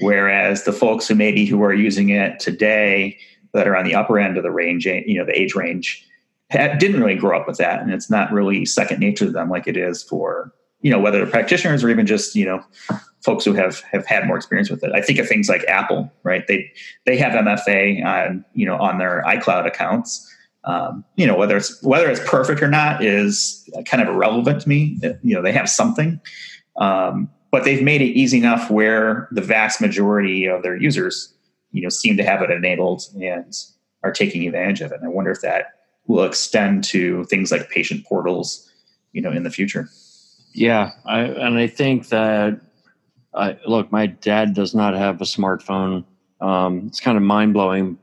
Whereas 0.01 0.65
the 0.65 0.73
folks 0.73 1.09
who 1.09 1.15
maybe 1.15 1.45
who 1.45 1.63
are 1.63 1.75
using 1.75 2.11
it 2.11 2.39
today 2.39 3.19
that 3.53 3.67
are 3.67 3.77
on 3.77 3.85
the 3.85 3.95
upper 3.95 4.19
end 4.19 4.37
of 4.37 4.43
the 4.43 4.51
range, 4.51 4.87
you 4.87 5.19
know, 5.19 5.27
the 5.27 5.39
age 5.39 5.55
range, 5.55 6.07
didn't 6.51 7.01
really 7.01 7.17
grow 7.17 7.39
up 7.39 7.47
with 7.47 7.59
that. 7.59 7.81
And 7.81 7.93
it's 7.93 8.11
not 8.11 8.33
really 8.33 8.65
second 8.65 9.01
nature 9.01 9.27
to 9.27 9.31
them 9.31 9.51
like 9.51 9.67
it 9.67 9.77
is 9.77 10.03
for, 10.03 10.53
you 10.83 10.91
know, 10.91 10.99
whether 10.99 11.19
they're 11.19 11.31
practitioners 11.31 11.85
or 11.85 11.91
even 11.91 12.07
just, 12.07 12.35
you 12.35 12.45
know, 12.45 12.63
folks 13.23 13.45
who 13.45 13.53
have 13.53 13.81
have 13.93 14.07
had 14.07 14.27
more 14.27 14.37
experience 14.37 14.71
with 14.71 14.83
it. 14.83 14.93
I 14.95 15.03
think 15.03 15.19
of 15.19 15.29
things 15.29 15.49
like 15.49 15.65
Apple, 15.65 16.11
right? 16.23 16.47
They 16.47 16.73
they 17.07 17.17
have 17.19 17.33
MFA 17.33 18.05
on, 18.05 18.45
you 18.55 18.67
know, 18.67 18.77
on 18.77 18.99
their 18.99 19.23
iCloud 19.27 19.67
accounts 19.67 20.27
um, 20.65 21.05
you 21.17 21.27
know 21.27 21.37
whether 21.37 21.57
it's 21.57 21.83
whether 21.83 22.11
it's 22.11 22.21
perfect 22.29 22.63
or 22.63 22.69
not 22.69 23.03
is 23.03 23.69
kind 23.87 24.03
of 24.03 24.09
irrelevant 24.09 24.63
to 24.63 24.69
me. 24.69 24.99
You 25.23 25.35
know 25.35 25.43
they 25.43 25.53
have 25.53 25.69
something, 25.69 26.21
um, 26.77 27.31
but 27.51 27.65
they've 27.65 27.83
made 27.83 28.03
it 28.03 28.17
easy 28.17 28.39
enough 28.39 28.71
where 28.71 29.29
the 29.33 29.41
vast 29.41 29.81
majority 29.81 30.47
of 30.47 30.63
their 30.63 30.77
users, 30.77 31.33
you 31.73 31.83
know, 31.83 31.89
seem 31.89 32.17
to 32.19 32.25
have 32.25 32.43
it 32.43 32.51
enabled 32.51 33.03
and 33.21 33.55
are 34.03 34.13
taking 34.13 34.47
advantage 34.47 34.81
of 34.83 34.93
it. 34.93 34.99
And 34.99 35.07
I 35.07 35.09
wonder 35.09 35.31
if 35.31 35.41
that 35.41 35.67
will 36.07 36.25
extend 36.25 36.85
to 36.85 37.25
things 37.25 37.51
like 37.51 37.71
patient 37.71 38.05
portals, 38.05 38.71
you 39.13 39.23
know, 39.23 39.31
in 39.31 39.45
the 39.45 39.51
future. 39.51 39.89
Yeah, 40.53 40.93
I, 41.05 41.21
and 41.21 41.59
I 41.59 41.67
think 41.67 42.09
that 42.09 42.61
I, 43.35 43.57
look, 43.67 43.93
my 43.93 44.07
dad 44.07 44.55
does 44.55 44.75
not 44.75 44.95
have 44.95 45.21
a 45.21 45.25
smartphone. 45.25 46.05
Um, 46.41 46.87
it's 46.89 47.01
kind 47.01 47.17
of 47.17 47.23
mind 47.23 47.53
blowing, 47.53 47.99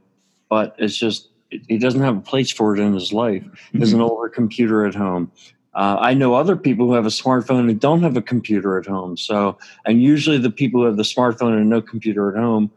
but 0.49 0.75
it's 0.77 0.97
just 0.97 1.29
he 1.49 1.77
doesn't 1.77 2.01
have 2.01 2.17
a 2.17 2.21
place 2.21 2.51
for 2.51 2.75
it 2.75 2.79
in 2.79 2.93
his 2.93 3.13
life. 3.13 3.43
He 3.71 3.79
has 3.79 3.93
an 3.93 3.99
mm-hmm. 3.99 4.09
older 4.09 4.29
computer 4.29 4.85
at 4.85 4.95
home. 4.95 5.31
Uh, 5.73 5.97
I 5.99 6.13
know 6.13 6.33
other 6.33 6.55
people 6.55 6.87
who 6.87 6.93
have 6.93 7.05
a 7.05 7.09
smartphone 7.09 7.69
and 7.69 7.79
don't 7.79 8.01
have 8.01 8.17
a 8.17 8.21
computer 8.21 8.77
at 8.79 8.87
home. 8.87 9.15
So, 9.15 9.57
and 9.85 10.01
usually 10.01 10.37
the 10.39 10.49
people 10.49 10.81
who 10.81 10.87
have 10.87 10.97
the 10.97 11.03
smartphone 11.03 11.55
and 11.55 11.69
no 11.69 11.81
computer 11.81 12.35
at 12.35 12.41
home 12.41 12.71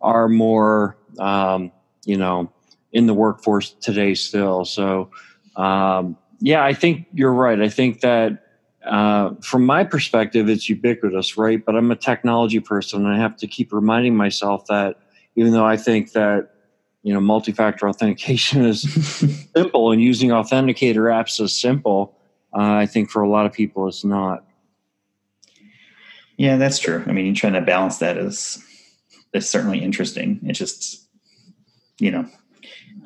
are 0.00 0.28
more, 0.28 0.96
um, 1.18 1.72
you 2.04 2.16
know, 2.16 2.52
in 2.92 3.06
the 3.06 3.14
workforce 3.14 3.70
today 3.80 4.14
still. 4.14 4.64
So, 4.64 5.10
um, 5.56 6.16
yeah, 6.38 6.64
I 6.64 6.74
think 6.74 7.06
you're 7.12 7.32
right. 7.32 7.60
I 7.60 7.68
think 7.68 8.00
that 8.00 8.43
uh, 8.86 9.34
from 9.40 9.64
my 9.64 9.84
perspective, 9.84 10.48
it's 10.48 10.68
ubiquitous, 10.68 11.36
right? 11.36 11.64
But 11.64 11.76
I'm 11.76 11.90
a 11.90 11.96
technology 11.96 12.60
person, 12.60 13.04
and 13.04 13.14
I 13.14 13.18
have 13.18 13.36
to 13.38 13.46
keep 13.46 13.72
reminding 13.72 14.16
myself 14.16 14.66
that 14.66 14.96
even 15.36 15.52
though 15.52 15.64
I 15.64 15.76
think 15.76 16.12
that 16.12 16.50
you 17.02 17.12
know 17.12 17.20
multi-factor 17.20 17.88
authentication 17.88 18.64
is 18.64 18.82
simple 19.56 19.92
and 19.92 20.02
using 20.02 20.30
authenticator 20.30 21.10
apps 21.10 21.40
is 21.40 21.58
simple, 21.58 22.16
uh, 22.52 22.74
I 22.74 22.86
think 22.86 23.10
for 23.10 23.22
a 23.22 23.28
lot 23.28 23.46
of 23.46 23.52
people 23.52 23.88
it's 23.88 24.04
not. 24.04 24.44
Yeah, 26.36 26.56
that's 26.56 26.78
true. 26.78 27.04
I 27.06 27.12
mean, 27.12 27.26
you're 27.26 27.34
trying 27.34 27.52
to 27.54 27.60
balance 27.60 27.98
that 27.98 28.18
is 28.18 28.62
is 29.32 29.48
certainly 29.48 29.82
interesting. 29.82 30.40
It 30.44 30.52
just 30.52 31.08
you 31.98 32.10
know 32.10 32.28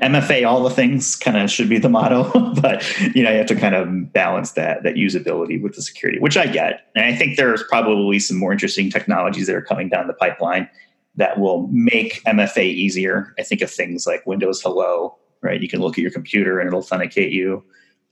MFA, 0.03 0.47
all 0.47 0.63
the 0.63 0.71
things 0.71 1.17
kind 1.17 1.37
of 1.37 1.51
should 1.51 1.69
be 1.69 1.79
the 1.79 1.89
motto, 1.89 2.31
but 2.61 2.85
you 3.15 3.23
know, 3.23 3.31
you 3.31 3.39
have 3.39 3.47
to 3.47 3.57
kind 3.57 3.75
of 3.75 4.13
balance 4.13 4.53
that 4.53 4.83
that 4.85 4.95
usability 4.95 5.61
with 5.61 5.75
the 5.75 5.83
security, 5.83 6.21
which 6.21 6.37
I 6.37 6.47
get. 6.47 6.89
And 6.95 7.05
I 7.05 7.15
think 7.15 7.37
there's 7.37 7.63
probably 7.65 8.19
some 8.19 8.37
more 8.37 8.53
interesting 8.53 8.91
technologies 8.91 9.47
that 9.49 9.57
are 9.57 9.63
coming 9.63 9.89
down 9.89 10.07
the 10.07 10.15
pipeline 10.15 10.69
that 11.17 11.41
will 11.41 11.67
make 11.73 12.23
MFA 12.25 12.65
easier. 12.65 13.35
I 13.39 13.43
think 13.43 13.61
of 13.61 13.71
things 13.71 14.07
like 14.07 14.25
Windows 14.25 14.63
Hello, 14.63 15.17
right? 15.43 15.61
You 15.61 15.69
can 15.69 15.81
look 15.81 15.99
at 15.99 16.03
your 16.03 16.13
computer 16.13 16.61
and 16.61 16.69
it'll 16.69 16.79
authenticate 16.79 17.33
you. 17.33 17.65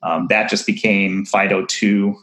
Um, 0.02 0.26
that 0.28 0.50
just 0.50 0.66
became 0.66 1.24
FIDO2 1.24 2.14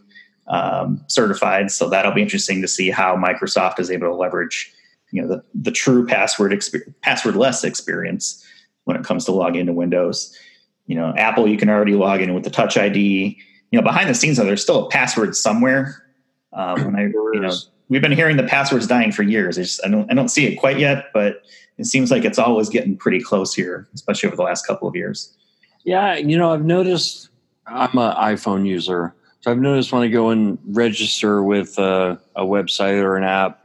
um, 0.47 1.03
certified, 1.07 1.71
so 1.71 1.87
that'll 1.89 2.11
be 2.11 2.21
interesting 2.21 2.61
to 2.61 2.67
see 2.67 2.89
how 2.89 3.15
Microsoft 3.15 3.79
is 3.79 3.89
able 3.89 4.07
to 4.07 4.13
leverage, 4.13 4.73
you 5.11 5.21
know, 5.21 5.27
the 5.27 5.43
the 5.53 5.71
true 5.71 6.05
password 6.05 6.51
exper- 6.51 6.93
passwordless 7.01 7.63
experience 7.63 8.45
when 8.85 8.97
it 8.97 9.03
comes 9.03 9.25
to 9.25 9.31
log 9.31 9.55
into 9.55 9.73
Windows. 9.73 10.37
You 10.85 10.95
know, 10.95 11.13
Apple, 11.17 11.47
you 11.47 11.57
can 11.57 11.69
already 11.69 11.95
log 11.95 12.21
in 12.21 12.33
with 12.33 12.43
the 12.43 12.49
Touch 12.49 12.77
ID. 12.77 13.37
You 13.71 13.79
know, 13.79 13.83
behind 13.83 14.09
the 14.09 14.13
scenes, 14.13 14.37
though, 14.37 14.45
there's 14.45 14.61
still 14.61 14.85
a 14.85 14.89
password 14.89 15.35
somewhere. 15.35 16.03
Um, 16.51 16.85
when 16.85 16.95
I, 16.95 17.03
you 17.03 17.39
know, 17.39 17.53
we've 17.89 18.01
been 18.01 18.11
hearing 18.11 18.37
the 18.37 18.43
passwords 18.43 18.85
dying 18.85 19.11
for 19.11 19.23
years. 19.23 19.57
I, 19.57 19.61
just, 19.61 19.85
I 19.85 19.89
don't, 19.89 20.11
I 20.11 20.13
don't 20.13 20.29
see 20.29 20.45
it 20.45 20.55
quite 20.57 20.77
yet, 20.77 21.05
but 21.13 21.43
it 21.77 21.85
seems 21.85 22.11
like 22.11 22.25
it's 22.25 22.37
always 22.37 22.69
getting 22.69 22.95
pretty 22.95 23.21
close 23.21 23.53
here, 23.53 23.87
especially 23.93 24.27
over 24.27 24.35
the 24.35 24.43
last 24.43 24.67
couple 24.67 24.87
of 24.87 24.95
years. 24.95 25.35
Yeah, 25.83 26.15
you 26.15 26.37
know, 26.37 26.53
I've 26.53 26.65
noticed. 26.65 27.29
I'm 27.65 27.97
an 27.97 28.15
iPhone 28.15 28.67
user, 28.67 29.15
so 29.39 29.51
I've 29.51 29.57
noticed 29.57 29.91
when 29.91 30.03
I 30.03 30.07
go 30.07 30.29
and 30.29 30.57
register 30.67 31.43
with 31.43 31.77
a, 31.79 32.19
a 32.35 32.43
website 32.43 33.01
or 33.01 33.15
an 33.15 33.23
app, 33.23 33.62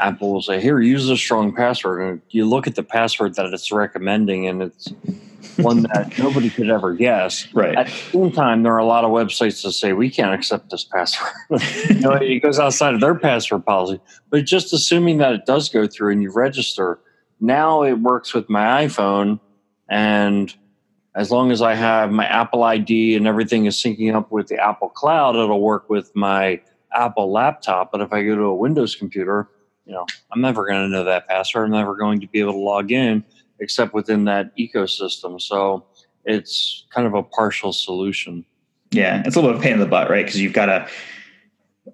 Apple 0.00 0.32
will 0.32 0.42
say, 0.42 0.60
"Here, 0.60 0.80
use 0.80 1.08
a 1.08 1.16
strong 1.16 1.54
password," 1.54 2.02
and 2.02 2.20
you 2.30 2.46
look 2.46 2.66
at 2.66 2.74
the 2.74 2.82
password 2.82 3.34
that 3.36 3.46
it's 3.46 3.70
recommending, 3.72 4.46
and 4.46 4.62
it's 4.62 4.92
one 5.56 5.82
that 5.82 6.12
nobody 6.18 6.50
could 6.50 6.70
ever 6.70 6.94
guess. 6.94 7.52
Right. 7.54 7.76
At 7.76 7.86
the 7.86 7.92
same 7.92 8.32
time, 8.32 8.62
there 8.62 8.72
are 8.72 8.78
a 8.78 8.86
lot 8.86 9.04
of 9.04 9.10
websites 9.10 9.62
that 9.62 9.72
say 9.72 9.92
we 9.92 10.10
can't 10.10 10.34
accept 10.34 10.70
this 10.70 10.84
password. 10.84 11.30
you 11.88 12.00
know, 12.00 12.12
it 12.12 12.40
goes 12.40 12.58
outside 12.58 12.94
of 12.94 13.00
their 13.00 13.14
password 13.14 13.64
policy. 13.64 14.00
But 14.30 14.44
just 14.44 14.72
assuming 14.72 15.18
that 15.18 15.32
it 15.32 15.46
does 15.46 15.68
go 15.68 15.86
through 15.86 16.12
and 16.12 16.22
you 16.22 16.32
register, 16.32 16.98
now 17.40 17.82
it 17.82 17.94
works 17.94 18.34
with 18.34 18.48
my 18.48 18.86
iPhone, 18.86 19.40
and 19.88 20.54
as 21.14 21.30
long 21.30 21.50
as 21.50 21.60
I 21.60 21.74
have 21.74 22.12
my 22.12 22.26
Apple 22.26 22.62
ID 22.62 23.16
and 23.16 23.26
everything 23.26 23.66
is 23.66 23.76
syncing 23.76 24.14
up 24.14 24.30
with 24.30 24.48
the 24.48 24.56
Apple 24.56 24.88
Cloud, 24.88 25.36
it'll 25.36 25.60
work 25.60 25.90
with 25.90 26.14
my 26.14 26.60
Apple 26.92 27.32
laptop. 27.32 27.90
But 27.90 28.00
if 28.00 28.12
I 28.12 28.22
go 28.22 28.36
to 28.36 28.42
a 28.42 28.54
Windows 28.54 28.94
computer, 28.94 29.48
you 29.90 29.96
know, 29.96 30.06
I'm 30.30 30.40
never 30.40 30.64
going 30.66 30.82
to 30.82 30.88
know 30.88 31.02
that 31.02 31.26
password. 31.26 31.64
I'm 31.64 31.72
never 31.72 31.96
going 31.96 32.20
to 32.20 32.28
be 32.28 32.38
able 32.38 32.52
to 32.52 32.58
log 32.58 32.92
in 32.92 33.24
except 33.58 33.92
within 33.92 34.24
that 34.26 34.56
ecosystem. 34.56 35.40
So 35.42 35.84
it's 36.24 36.86
kind 36.94 37.08
of 37.08 37.14
a 37.14 37.24
partial 37.24 37.72
solution. 37.72 38.44
Yeah, 38.92 39.20
it's 39.26 39.34
a 39.34 39.40
little 39.40 39.50
bit 39.50 39.56
of 39.56 39.62
pain 39.64 39.72
in 39.72 39.80
the 39.80 39.86
butt, 39.86 40.08
right? 40.08 40.24
Because 40.24 40.40
you've 40.40 40.52
got 40.52 40.66
to, 40.66 40.88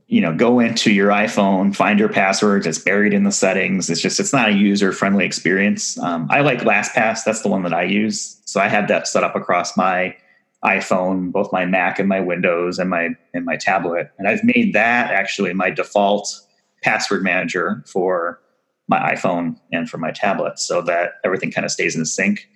you 0.08 0.20
know, 0.20 0.34
go 0.36 0.60
into 0.60 0.92
your 0.92 1.08
iPhone, 1.08 1.74
find 1.74 1.98
your 1.98 2.10
passwords. 2.10 2.66
It's 2.66 2.78
buried 2.78 3.14
in 3.14 3.24
the 3.24 3.32
settings. 3.32 3.88
It's 3.88 4.02
just 4.02 4.20
it's 4.20 4.32
not 4.32 4.50
a 4.50 4.52
user 4.52 4.92
friendly 4.92 5.24
experience. 5.24 5.98
Um, 5.98 6.26
I 6.30 6.42
like 6.42 6.58
LastPass. 6.58 7.24
That's 7.24 7.40
the 7.40 7.48
one 7.48 7.62
that 7.62 7.72
I 7.72 7.84
use. 7.84 8.42
So 8.44 8.60
I 8.60 8.68
have 8.68 8.88
that 8.88 9.08
set 9.08 9.24
up 9.24 9.34
across 9.34 9.74
my 9.74 10.14
iPhone, 10.62 11.32
both 11.32 11.50
my 11.50 11.64
Mac 11.64 11.98
and 11.98 12.10
my 12.10 12.20
Windows 12.20 12.78
and 12.78 12.90
my 12.90 13.16
and 13.32 13.46
my 13.46 13.56
tablet. 13.56 14.10
And 14.18 14.28
I've 14.28 14.44
made 14.44 14.74
that 14.74 15.12
actually 15.12 15.54
my 15.54 15.70
default 15.70 16.45
password 16.82 17.22
manager 17.22 17.82
for 17.86 18.40
my 18.88 18.98
iPhone 19.14 19.58
and 19.72 19.90
for 19.90 19.98
my 19.98 20.10
tablet 20.10 20.58
so 20.58 20.80
that 20.82 21.14
everything 21.24 21.50
kind 21.50 21.64
of 21.64 21.70
stays 21.70 21.96
in 21.96 22.04
sync. 22.04 22.48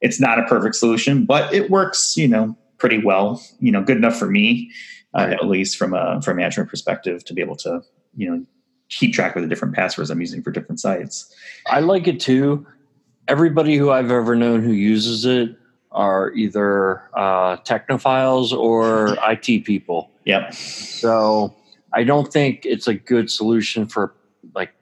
It's 0.00 0.20
not 0.20 0.38
a 0.38 0.44
perfect 0.44 0.74
solution, 0.74 1.24
but 1.24 1.52
it 1.54 1.70
works, 1.70 2.16
you 2.16 2.28
know, 2.28 2.56
pretty 2.78 2.98
well, 2.98 3.42
you 3.60 3.72
know, 3.72 3.82
good 3.82 3.96
enough 3.96 4.18
for 4.18 4.26
me, 4.26 4.70
uh, 5.14 5.28
at 5.32 5.46
least 5.46 5.76
from 5.76 5.94
a 5.94 6.20
from 6.22 6.34
a 6.34 6.36
management 6.36 6.68
perspective 6.68 7.24
to 7.24 7.34
be 7.34 7.40
able 7.40 7.56
to, 7.56 7.82
you 8.16 8.30
know, 8.30 8.44
keep 8.88 9.14
track 9.14 9.36
of 9.36 9.42
the 9.42 9.48
different 9.48 9.74
passwords 9.74 10.10
I'm 10.10 10.20
using 10.20 10.42
for 10.42 10.50
different 10.50 10.80
sites. 10.80 11.32
I 11.66 11.80
like 11.80 12.06
it 12.06 12.20
too. 12.20 12.66
Everybody 13.28 13.76
who 13.76 13.90
I've 13.90 14.10
ever 14.10 14.36
known 14.36 14.62
who 14.62 14.72
uses 14.72 15.24
it 15.24 15.56
are 15.90 16.32
either 16.32 17.02
uh, 17.14 17.56
technophiles 17.58 18.52
or 18.52 19.16
IT 19.28 19.64
people. 19.64 20.10
Yep. 20.24 20.54
So 20.54 21.54
I 21.96 22.04
don't 22.04 22.30
think 22.30 22.66
it's 22.66 22.86
a 22.86 22.94
good 22.94 23.30
solution 23.30 23.86
for 23.86 24.14
like 24.54 24.72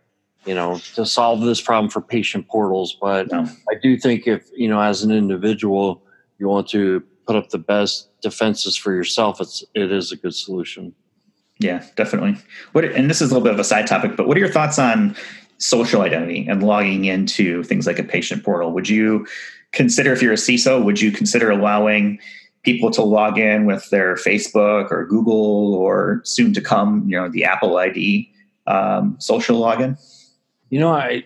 you 0.44 0.54
know 0.54 0.78
to 0.96 1.06
solve 1.06 1.40
this 1.42 1.60
problem 1.60 1.88
for 1.88 2.00
patient 2.00 2.48
portals 2.48 2.98
but 3.00 3.30
no. 3.32 3.46
i 3.70 3.74
do 3.82 3.96
think 3.96 4.26
if 4.26 4.50
you 4.54 4.68
know 4.68 4.80
as 4.80 5.02
an 5.02 5.10
individual 5.10 6.02
you 6.38 6.48
want 6.48 6.68
to 6.68 7.02
put 7.26 7.36
up 7.36 7.48
the 7.50 7.58
best 7.58 8.10
defenses 8.20 8.76
for 8.76 8.92
yourself 8.92 9.40
it's 9.40 9.64
it 9.74 9.90
is 9.90 10.12
a 10.12 10.16
good 10.16 10.34
solution. 10.34 10.92
Yeah 11.60 11.84
definitely. 11.94 12.36
What 12.72 12.84
and 12.84 13.08
this 13.08 13.22
is 13.22 13.30
a 13.30 13.34
little 13.34 13.44
bit 13.44 13.54
of 13.54 13.60
a 13.60 13.64
side 13.64 13.86
topic 13.86 14.16
but 14.16 14.26
what 14.26 14.36
are 14.36 14.40
your 14.40 14.50
thoughts 14.50 14.78
on 14.78 15.16
social 15.58 16.02
identity 16.02 16.46
and 16.48 16.64
logging 16.64 17.04
into 17.04 17.62
things 17.62 17.86
like 17.86 18.00
a 18.00 18.02
patient 18.02 18.44
portal? 18.44 18.72
Would 18.72 18.88
you 18.88 19.26
consider 19.70 20.12
if 20.12 20.20
you're 20.20 20.32
a 20.32 20.36
ciso 20.36 20.84
would 20.84 21.00
you 21.00 21.12
consider 21.12 21.50
allowing 21.50 22.18
people 22.64 22.90
to 22.90 23.02
log 23.02 23.38
in 23.38 23.66
with 23.66 23.88
their 23.90 24.14
Facebook 24.16 24.90
or 24.90 25.06
Google 25.06 25.74
or 25.74 26.22
soon 26.24 26.52
to 26.54 26.60
come, 26.60 27.04
you 27.06 27.16
know, 27.16 27.28
the 27.28 27.44
Apple 27.44 27.76
ID 27.76 28.32
um, 28.66 29.16
social 29.20 29.60
login? 29.60 29.98
You 30.70 30.80
know, 30.80 30.92
I 30.92 31.24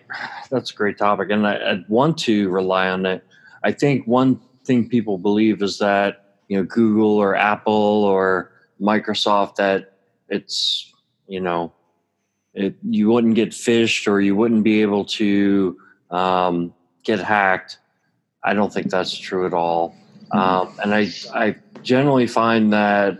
that's 0.51 0.71
a 0.71 0.75
great 0.75 0.97
topic, 0.97 1.29
and 1.31 1.47
I, 1.47 1.71
I'd 1.71 1.89
want 1.89 2.17
to 2.19 2.49
rely 2.49 2.89
on 2.89 3.05
it. 3.05 3.25
I 3.63 3.71
think 3.71 4.05
one 4.05 4.39
thing 4.65 4.87
people 4.87 5.17
believe 5.17 5.63
is 5.63 5.79
that 5.79 6.35
you 6.47 6.57
know 6.57 6.63
Google 6.63 7.17
or 7.17 7.35
Apple 7.35 8.03
or 8.03 8.51
Microsoft 8.79 9.55
that 9.55 9.97
it's 10.27 10.93
you 11.27 11.39
know 11.39 11.73
it, 12.53 12.75
you 12.83 13.09
wouldn't 13.09 13.35
get 13.35 13.49
phished 13.49 14.07
or 14.07 14.21
you 14.21 14.35
wouldn't 14.35 14.63
be 14.63 14.81
able 14.81 15.05
to 15.05 15.77
um, 16.11 16.73
get 17.03 17.19
hacked. 17.19 17.77
I 18.43 18.53
don't 18.53 18.71
think 18.71 18.89
that's 18.91 19.17
true 19.17 19.45
at 19.45 19.53
all. 19.53 19.95
Um, 20.31 20.73
and 20.83 20.93
I, 20.93 21.09
I 21.33 21.55
generally 21.81 22.27
find 22.27 22.71
that, 22.73 23.19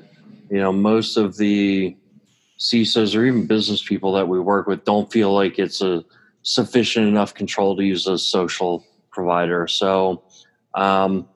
you 0.49 0.57
know, 0.57 0.71
most 0.71 1.17
of 1.17 1.37
the 1.37 1.95
CISOs 2.59 3.15
or 3.15 3.25
even 3.25 3.47
business 3.47 3.81
people 3.83 4.13
that 4.13 4.27
we 4.27 4.39
work 4.39 4.67
with 4.67 4.83
don't 4.83 5.11
feel 5.11 5.33
like 5.33 5.59
it's 5.59 5.81
a 5.81 6.03
sufficient 6.43 7.07
enough 7.07 7.33
control 7.33 7.75
to 7.75 7.83
use 7.83 8.07
a 8.07 8.17
social 8.17 8.85
provider. 9.11 9.67
So, 9.67 10.23
um, 10.75 11.27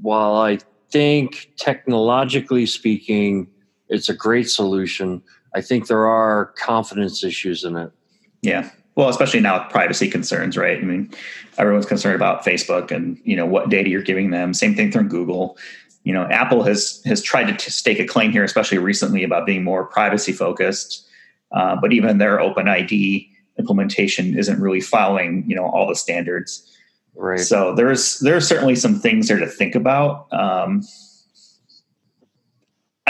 while 0.00 0.36
I 0.36 0.58
think 0.90 1.50
technologically 1.56 2.66
speaking, 2.66 3.48
it's 3.88 4.08
a 4.08 4.14
great 4.14 4.48
solution, 4.48 5.22
I 5.54 5.60
think 5.60 5.86
there 5.86 6.06
are 6.06 6.46
confidence 6.56 7.24
issues 7.24 7.64
in 7.64 7.76
it. 7.76 7.90
Yeah 8.42 8.70
well, 9.00 9.08
especially 9.08 9.40
now 9.40 9.58
with 9.58 9.72
privacy 9.72 10.10
concerns, 10.10 10.58
right? 10.58 10.76
I 10.76 10.82
mean, 10.82 11.10
everyone's 11.56 11.86
concerned 11.86 12.16
about 12.16 12.44
Facebook 12.44 12.90
and 12.90 13.18
you 13.24 13.34
know 13.34 13.46
what 13.46 13.70
data 13.70 13.88
you're 13.88 14.02
giving 14.02 14.30
them. 14.30 14.52
Same 14.52 14.74
thing 14.74 14.92
from 14.92 15.08
Google. 15.08 15.56
You 16.04 16.12
know, 16.12 16.24
Apple 16.24 16.62
has 16.64 17.00
has 17.06 17.22
tried 17.22 17.44
to 17.44 17.54
t- 17.54 17.70
stake 17.70 17.98
a 17.98 18.04
claim 18.04 18.30
here, 18.30 18.44
especially 18.44 18.76
recently, 18.76 19.24
about 19.24 19.46
being 19.46 19.64
more 19.64 19.86
privacy 19.86 20.32
focused. 20.32 21.08
Uh, 21.50 21.76
but 21.80 21.94
even 21.94 22.18
their 22.18 22.40
Open 22.40 22.68
ID 22.68 23.26
implementation 23.58 24.38
isn't 24.38 24.60
really 24.60 24.82
following 24.82 25.44
you 25.46 25.56
know 25.56 25.64
all 25.64 25.88
the 25.88 25.96
standards. 25.96 26.70
Right. 27.14 27.40
So 27.40 27.74
there's 27.74 28.18
there's 28.18 28.46
certainly 28.46 28.74
some 28.74 29.00
things 29.00 29.28
there 29.28 29.38
to 29.38 29.46
think 29.46 29.74
about. 29.74 30.30
Um, 30.30 30.82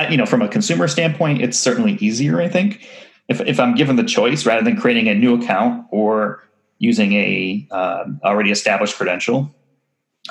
you 0.08 0.16
know, 0.16 0.24
from 0.24 0.40
a 0.40 0.48
consumer 0.48 0.86
standpoint, 0.86 1.42
it's 1.42 1.58
certainly 1.58 1.94
easier. 1.94 2.40
I 2.40 2.48
think 2.48 2.88
if 3.30 3.40
if 3.42 3.60
I'm 3.60 3.74
given 3.74 3.96
the 3.96 4.04
choice 4.04 4.44
rather 4.44 4.62
than 4.62 4.76
creating 4.76 5.08
a 5.08 5.14
new 5.14 5.40
account 5.40 5.86
or 5.90 6.42
using 6.78 7.12
a 7.12 7.66
um, 7.70 8.20
already 8.24 8.50
established 8.50 8.96
credential, 8.96 9.54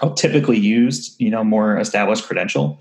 I'll 0.02 0.14
typically 0.14 0.60
use 0.60 1.16
you 1.18 1.32
know 1.32 1.44
more 1.44 1.80
established 1.80 2.26
credential. 2.26 2.80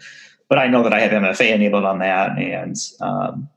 But 0.48 0.58
I 0.58 0.66
know 0.66 0.82
that 0.82 0.92
I 0.92 1.00
have 1.00 1.12
MFA 1.12 1.50
enabled 1.52 1.84
on 1.84 2.00
that, 2.00 2.36
and 2.36 2.76
um, 3.00 3.48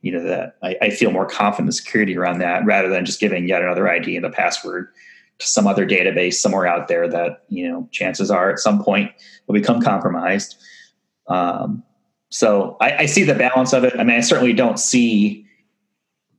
you 0.00 0.12
know 0.12 0.22
that 0.22 0.56
I, 0.62 0.76
I, 0.80 0.90
feel 0.90 1.10
more 1.10 1.26
confident 1.26 1.68
in 1.68 1.72
security 1.72 2.16
around 2.16 2.38
that 2.38 2.64
rather 2.64 2.88
than 2.88 3.04
just 3.04 3.20
giving 3.20 3.48
yet 3.48 3.62
another 3.62 3.88
ID 3.88 4.16
and 4.16 4.24
a 4.24 4.30
password 4.30 4.88
to 5.38 5.46
some 5.46 5.66
other 5.66 5.86
database 5.86 6.34
somewhere 6.34 6.66
out 6.66 6.86
there 6.86 7.08
that 7.08 7.42
you 7.48 7.68
know 7.68 7.88
chances 7.90 8.30
are 8.30 8.50
at 8.50 8.60
some 8.60 8.82
point 8.82 9.10
will 9.46 9.54
become 9.54 9.82
compromised. 9.82 10.56
Um, 11.26 11.82
so 12.28 12.76
I, 12.80 12.98
I, 12.98 13.06
see 13.06 13.24
the 13.24 13.34
balance 13.34 13.72
of 13.72 13.82
it. 13.84 13.94
I 13.98 14.04
mean, 14.04 14.16
I 14.16 14.20
certainly 14.20 14.52
don't 14.52 14.78
see 14.78 15.46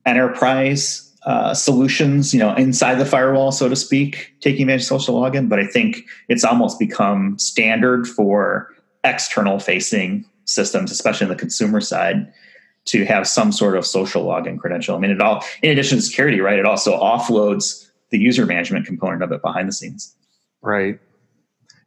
enterprise 0.06 1.08
uh, 1.24 1.54
solutions, 1.54 2.34
you 2.34 2.40
know, 2.40 2.54
inside 2.54 2.96
the 2.96 3.06
firewall, 3.06 3.52
so 3.52 3.68
to 3.68 3.76
speak, 3.76 4.34
taking 4.40 4.62
advantage 4.62 4.82
of 4.82 4.86
social 4.86 5.20
login. 5.20 5.48
But 5.48 5.60
I 5.60 5.66
think 5.66 6.04
it's 6.28 6.44
almost 6.44 6.78
become 6.78 7.38
standard 7.38 8.08
for 8.08 8.74
external 9.04 9.58
facing 9.58 10.24
systems, 10.44 10.90
especially 10.90 11.26
on 11.26 11.30
the 11.30 11.36
consumer 11.36 11.80
side, 11.80 12.32
to 12.86 13.04
have 13.04 13.28
some 13.28 13.52
sort 13.52 13.76
of 13.76 13.86
social 13.86 14.24
login 14.24 14.58
credential. 14.58 14.96
I 14.96 14.98
mean, 14.98 15.12
it 15.12 15.20
all, 15.20 15.44
in 15.62 15.70
addition 15.70 15.98
to 15.98 16.02
security, 16.02 16.40
right, 16.40 16.58
it 16.58 16.66
also 16.66 16.98
offloads 16.98 17.88
the 18.10 18.18
user 18.18 18.44
management 18.44 18.86
component 18.86 19.22
of 19.22 19.30
it 19.30 19.40
behind 19.42 19.68
the 19.68 19.72
scenes. 19.72 20.14
Right. 20.60 20.98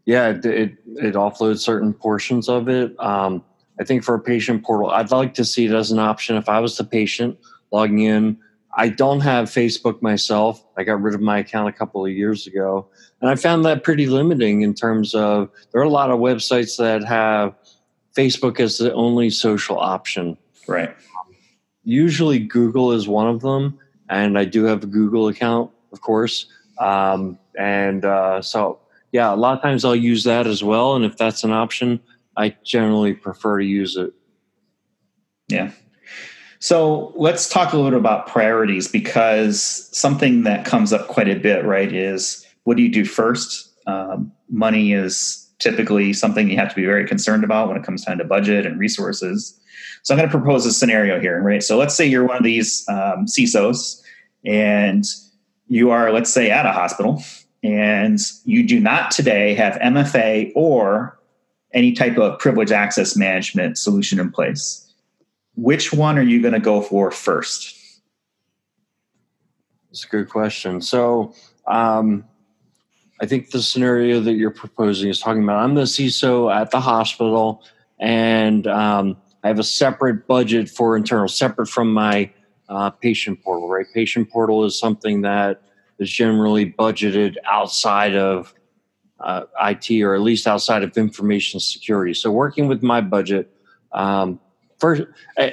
Yeah, 0.05 0.29
it 0.29 0.45
it, 0.45 0.77
it 0.85 1.15
offloads 1.15 1.59
certain 1.59 1.93
portions 1.93 2.47
of 2.47 2.69
it. 2.69 2.97
Um, 2.99 3.43
I 3.79 3.83
think 3.83 4.03
for 4.03 4.15
a 4.15 4.19
patient 4.19 4.63
portal, 4.63 4.89
I'd 4.91 5.11
like 5.11 5.33
to 5.33 5.43
see 5.43 5.65
it 5.65 5.73
as 5.73 5.91
an 5.91 5.99
option. 5.99 6.37
If 6.37 6.47
I 6.47 6.59
was 6.59 6.77
the 6.77 6.83
patient 6.83 7.37
logging 7.75 7.99
in, 7.99 8.37
I 8.77 8.89
don't 8.89 9.21
have 9.21 9.49
Facebook 9.49 10.01
myself. 10.01 10.63
I 10.77 10.83
got 10.83 11.01
rid 11.01 11.13
of 11.13 11.21
my 11.21 11.39
account 11.39 11.69
a 11.69 11.71
couple 11.71 12.05
of 12.05 12.11
years 12.11 12.47
ago, 12.47 12.87
and 13.21 13.29
I 13.29 13.35
found 13.35 13.63
that 13.65 13.83
pretty 13.83 14.07
limiting 14.07 14.61
in 14.61 14.73
terms 14.73 15.13
of 15.13 15.49
there 15.71 15.81
are 15.81 15.85
a 15.85 15.89
lot 15.89 16.09
of 16.09 16.19
websites 16.19 16.77
that 16.77 17.03
have 17.03 17.53
Facebook 18.17 18.59
as 18.59 18.77
the 18.77 18.93
only 18.93 19.29
social 19.29 19.79
option. 19.79 20.37
Right. 20.67 20.95
Usually, 21.83 22.39
Google 22.39 22.91
is 22.91 23.07
one 23.07 23.27
of 23.27 23.41
them, 23.41 23.79
and 24.09 24.37
I 24.37 24.45
do 24.45 24.63
have 24.65 24.83
a 24.83 24.87
Google 24.87 25.27
account, 25.27 25.71
of 25.91 26.01
course. 26.01 26.47
Um, 26.79 27.37
and 27.57 28.03
uh, 28.03 28.41
so, 28.41 28.79
yeah, 29.11 29.33
a 29.33 29.35
lot 29.35 29.55
of 29.55 29.61
times 29.61 29.85
I'll 29.85 29.95
use 29.95 30.23
that 30.23 30.47
as 30.47 30.63
well. 30.63 30.95
And 30.95 31.05
if 31.05 31.15
that's 31.15 31.43
an 31.43 31.51
option, 31.51 32.01
I 32.35 32.55
generally 32.63 33.13
prefer 33.13 33.59
to 33.59 33.65
use 33.65 33.95
it. 33.95 34.13
Yeah. 35.47 35.71
So 36.59 37.13
let's 37.15 37.49
talk 37.49 37.73
a 37.73 37.75
little 37.75 37.91
bit 37.91 37.99
about 37.99 38.27
priorities 38.27 38.87
because 38.87 39.89
something 39.91 40.43
that 40.43 40.65
comes 40.65 40.93
up 40.93 41.07
quite 41.07 41.29
a 41.29 41.35
bit, 41.35 41.65
right, 41.65 41.91
is 41.91 42.45
what 42.63 42.77
do 42.77 42.83
you 42.83 42.89
do 42.89 43.05
first? 43.05 43.71
Um, 43.87 44.31
money 44.49 44.93
is 44.93 45.49
typically 45.59 46.13
something 46.13 46.49
you 46.49 46.57
have 46.57 46.69
to 46.69 46.75
be 46.75 46.85
very 46.85 47.07
concerned 47.07 47.43
about 47.43 47.67
when 47.67 47.77
it 47.77 47.83
comes 47.83 48.03
time 48.03 48.17
to 48.17 48.23
budget 48.23 48.65
and 48.65 48.79
resources. 48.79 49.59
So 50.03 50.13
I'm 50.13 50.19
going 50.19 50.29
to 50.29 50.37
propose 50.37 50.65
a 50.65 50.73
scenario 50.73 51.19
here, 51.19 51.41
right? 51.41 51.63
So 51.63 51.77
let's 51.77 51.95
say 51.95 52.05
you're 52.05 52.25
one 52.25 52.37
of 52.37 52.43
these 52.43 52.85
um, 52.89 53.25
CISOs 53.25 54.01
and 54.45 55.03
you 55.67 55.89
are, 55.89 56.11
let's 56.11 56.31
say, 56.31 56.51
at 56.51 56.65
a 56.65 56.71
hospital 56.71 57.23
and 57.63 58.19
you 58.43 58.67
do 58.67 58.79
not 58.79 59.11
today 59.11 59.55
have 59.55 59.73
MFA 59.75 60.51
or 60.55 61.19
any 61.73 61.91
type 61.91 62.17
of 62.17 62.39
privilege 62.39 62.71
access 62.71 63.15
management 63.15 63.77
solution 63.77 64.19
in 64.19 64.31
place. 64.31 64.84
Which 65.55 65.93
one 65.93 66.17
are 66.17 66.23
you 66.23 66.41
going 66.41 66.53
to 66.53 66.59
go 66.59 66.81
for 66.81 67.11
first? 67.11 67.75
It's 69.89 70.03
a 70.03 70.07
good 70.07 70.29
question. 70.29 70.81
So, 70.81 71.33
um, 71.67 72.25
I 73.21 73.25
think 73.25 73.51
the 73.51 73.61
scenario 73.61 74.19
that 74.19 74.33
you're 74.33 74.51
proposing 74.51 75.09
is 75.09 75.19
talking 75.19 75.43
about 75.43 75.63
I'm 75.63 75.75
the 75.75 75.83
CISO 75.83 76.53
at 76.53 76.71
the 76.71 76.81
hospital, 76.81 77.63
and 77.97 78.67
um, 78.67 79.15
I 79.43 79.47
have 79.47 79.59
a 79.59 79.63
separate 79.63 80.27
budget 80.27 80.69
for 80.69 80.97
internal, 80.97 81.29
separate 81.29 81.67
from 81.67 81.93
my 81.93 82.29
uh, 82.67 82.89
patient 82.89 83.41
portal. 83.41 83.69
Right, 83.69 83.85
patient 83.93 84.29
portal 84.29 84.65
is 84.65 84.77
something 84.77 85.21
that 85.21 85.61
is 85.97 86.11
generally 86.11 86.73
budgeted 86.73 87.35
outside 87.49 88.15
of 88.15 88.53
uh, 89.21 89.43
IT 89.61 90.01
or 90.01 90.13
at 90.13 90.21
least 90.21 90.45
outside 90.45 90.83
of 90.83 90.97
information 90.97 91.61
security. 91.61 92.13
So, 92.13 92.31
working 92.31 92.67
with 92.67 92.83
my 92.83 92.99
budget, 92.99 93.49
um, 93.93 94.41
first, 94.85 95.03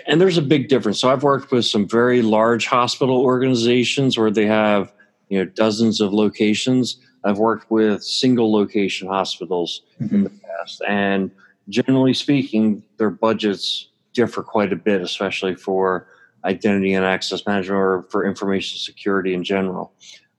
and 0.06 0.20
there's 0.20 0.36
a 0.36 0.42
big 0.42 0.68
difference. 0.68 1.00
So, 1.00 1.10
I've 1.10 1.22
worked 1.22 1.50
with 1.52 1.64
some 1.64 1.88
very 1.88 2.22
large 2.22 2.66
hospital 2.66 3.16
organizations 3.16 4.18
where 4.18 4.30
they 4.30 4.46
have 4.46 4.92
you 5.28 5.38
know 5.38 5.44
dozens 5.46 6.00
of 6.00 6.12
locations. 6.12 6.98
I've 7.24 7.38
worked 7.38 7.70
with 7.70 8.02
single 8.02 8.52
location 8.52 9.08
hospitals 9.08 9.82
mm-hmm. 10.00 10.14
in 10.14 10.24
the 10.24 10.30
past, 10.30 10.82
and 10.86 11.30
generally 11.68 12.14
speaking, 12.14 12.82
their 12.98 13.10
budgets 13.10 13.88
differ 14.12 14.42
quite 14.42 14.72
a 14.72 14.76
bit, 14.76 15.00
especially 15.00 15.54
for 15.54 16.06
identity 16.44 16.92
and 16.92 17.04
access 17.04 17.46
management 17.46 17.78
or 17.78 18.02
for 18.10 18.26
information 18.26 18.78
security 18.78 19.32
in 19.32 19.44
general. 19.44 19.92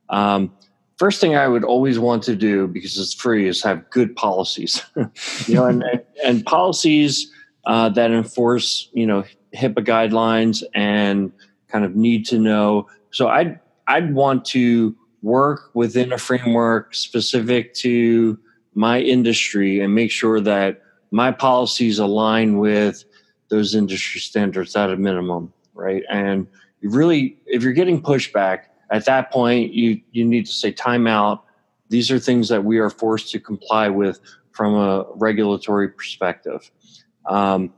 Um, 0.09 0.51
first 0.97 1.19
thing 1.19 1.35
I 1.35 1.47
would 1.47 1.63
always 1.63 1.97
want 1.97 2.23
to 2.23 2.35
do 2.35 2.67
because 2.67 2.97
it's 2.97 3.13
free 3.13 3.47
is 3.47 3.63
have 3.63 3.89
good 3.89 4.15
policies, 4.15 4.83
you 5.47 5.55
know, 5.55 5.65
and, 5.65 5.83
and 6.23 6.45
policies 6.45 7.31
uh, 7.65 7.89
that 7.89 8.11
enforce, 8.11 8.89
you 8.93 9.05
know, 9.05 9.23
HIPAA 9.55 9.85
guidelines 9.85 10.63
and 10.73 11.31
kind 11.67 11.85
of 11.85 11.95
need 11.95 12.25
to 12.27 12.39
know. 12.39 12.87
So 13.11 13.27
I'd 13.27 13.59
I'd 13.87 14.13
want 14.13 14.45
to 14.45 14.95
work 15.21 15.71
within 15.73 16.11
a 16.11 16.17
framework 16.17 16.95
specific 16.95 17.73
to 17.75 18.37
my 18.75 18.99
industry 18.99 19.79
and 19.79 19.93
make 19.93 20.11
sure 20.11 20.41
that 20.41 20.81
my 21.11 21.31
policies 21.31 21.99
align 21.99 22.57
with 22.57 23.03
those 23.49 23.75
industry 23.75 24.19
standards 24.19 24.75
at 24.75 24.89
a 24.89 24.97
minimum, 24.97 25.53
right? 25.73 26.03
And 26.09 26.47
you 26.81 26.89
really, 26.89 27.37
if 27.45 27.61
you're 27.61 27.73
getting 27.73 28.01
pushback, 28.01 28.63
at 28.93 29.05
that 29.05 29.31
point 29.31 29.73
you 29.73 29.99
you 30.11 30.23
need 30.23 30.45
to 30.45 30.53
say 30.53 30.71
timeout 30.71 31.41
these 31.89 32.09
are 32.09 32.19
things 32.19 32.49
that 32.49 32.63
we 32.63 32.79
are 32.79 32.89
forced 32.89 33.29
to 33.31 33.39
comply 33.39 33.89
with 33.89 34.19
from 34.51 34.73
a 34.73 35.05
regulatory 35.15 35.89
perspective 35.89 36.71
um, 37.25 37.73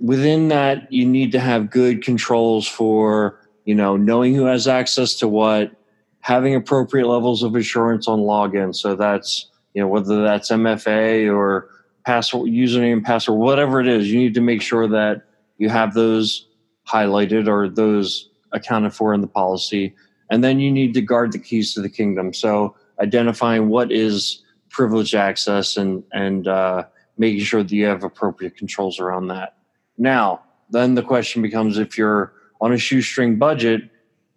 within 0.00 0.48
that 0.48 0.92
you 0.92 1.06
need 1.06 1.32
to 1.32 1.40
have 1.40 1.70
good 1.70 2.02
controls 2.02 2.66
for 2.66 3.40
you 3.64 3.74
know 3.74 3.96
knowing 3.96 4.34
who 4.34 4.44
has 4.44 4.68
access 4.68 5.14
to 5.14 5.28
what 5.28 5.72
having 6.20 6.54
appropriate 6.54 7.06
levels 7.06 7.42
of 7.42 7.54
assurance 7.56 8.06
on 8.06 8.20
login 8.20 8.74
so 8.74 8.94
that's 8.94 9.50
you 9.74 9.80
know 9.80 9.88
whether 9.88 10.22
that's 10.22 10.50
mfa 10.50 11.32
or 11.34 11.68
password 12.04 12.50
username 12.50 13.02
password 13.02 13.38
whatever 13.38 13.80
it 13.80 13.88
is 13.88 14.10
you 14.10 14.18
need 14.18 14.34
to 14.34 14.40
make 14.40 14.60
sure 14.60 14.86
that 14.86 15.22
you 15.58 15.68
have 15.68 15.94
those 15.94 16.46
highlighted 16.86 17.48
or 17.48 17.68
those 17.68 18.28
accounted 18.52 18.94
for 18.94 19.12
in 19.14 19.20
the 19.20 19.26
policy. 19.26 19.94
And 20.30 20.42
then 20.42 20.60
you 20.60 20.70
need 20.70 20.94
to 20.94 21.00
guard 21.00 21.32
the 21.32 21.38
keys 21.38 21.74
to 21.74 21.80
the 21.80 21.88
kingdom. 21.88 22.32
So 22.32 22.76
identifying 23.00 23.68
what 23.68 23.92
is 23.92 24.42
privileged 24.70 25.14
access 25.14 25.76
and 25.76 26.02
and 26.12 26.48
uh, 26.48 26.84
making 27.18 27.40
sure 27.40 27.62
that 27.62 27.72
you 27.72 27.86
have 27.86 28.04
appropriate 28.04 28.56
controls 28.56 29.00
around 29.00 29.28
that. 29.28 29.56
Now, 29.98 30.42
then 30.70 30.94
the 30.94 31.02
question 31.02 31.42
becomes: 31.42 31.78
if 31.78 31.96
you're 31.96 32.32
on 32.60 32.72
a 32.72 32.78
shoestring 32.78 33.38
budget, 33.38 33.82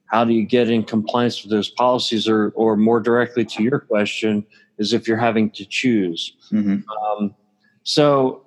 how 0.05 0.25
do 0.25 0.33
you 0.33 0.45
get 0.45 0.69
in 0.69 0.83
compliance 0.83 1.43
with 1.43 1.51
those 1.51 1.69
policies? 1.69 2.27
Or, 2.27 2.49
or 2.55 2.75
more 2.75 2.99
directly 2.99 3.45
to 3.45 3.63
your 3.63 3.79
question, 3.79 4.45
is 4.77 4.93
if 4.93 5.07
you're 5.07 5.17
having 5.17 5.49
to 5.51 5.65
choose. 5.65 6.33
Mm-hmm. 6.51 6.89
Um, 6.89 7.35
so, 7.83 8.45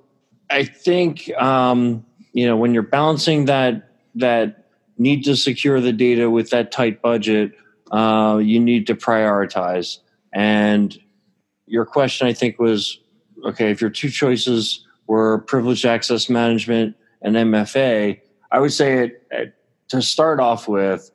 I 0.50 0.64
think 0.64 1.30
um, 1.40 2.04
you 2.32 2.46
know 2.46 2.56
when 2.56 2.74
you're 2.74 2.82
balancing 2.82 3.46
that 3.46 3.90
that 4.14 4.66
need 4.98 5.24
to 5.24 5.36
secure 5.36 5.80
the 5.80 5.92
data 5.92 6.30
with 6.30 6.50
that 6.50 6.70
tight 6.70 7.02
budget, 7.02 7.52
uh, 7.90 8.38
you 8.42 8.60
need 8.60 8.86
to 8.86 8.94
prioritize. 8.94 9.98
And 10.32 10.96
your 11.66 11.84
question, 11.84 12.26
I 12.26 12.32
think, 12.32 12.58
was 12.58 12.98
okay, 13.44 13.70
if 13.70 13.80
your 13.80 13.90
two 13.90 14.08
choices 14.08 14.86
were 15.06 15.38
privileged 15.38 15.84
access 15.84 16.28
management 16.28 16.96
and 17.22 17.36
MFA, 17.36 18.20
I 18.50 18.58
would 18.58 18.72
say 18.72 19.04
it, 19.04 19.26
it, 19.30 19.54
to 19.88 20.02
start 20.02 20.40
off 20.40 20.68
with, 20.68 21.10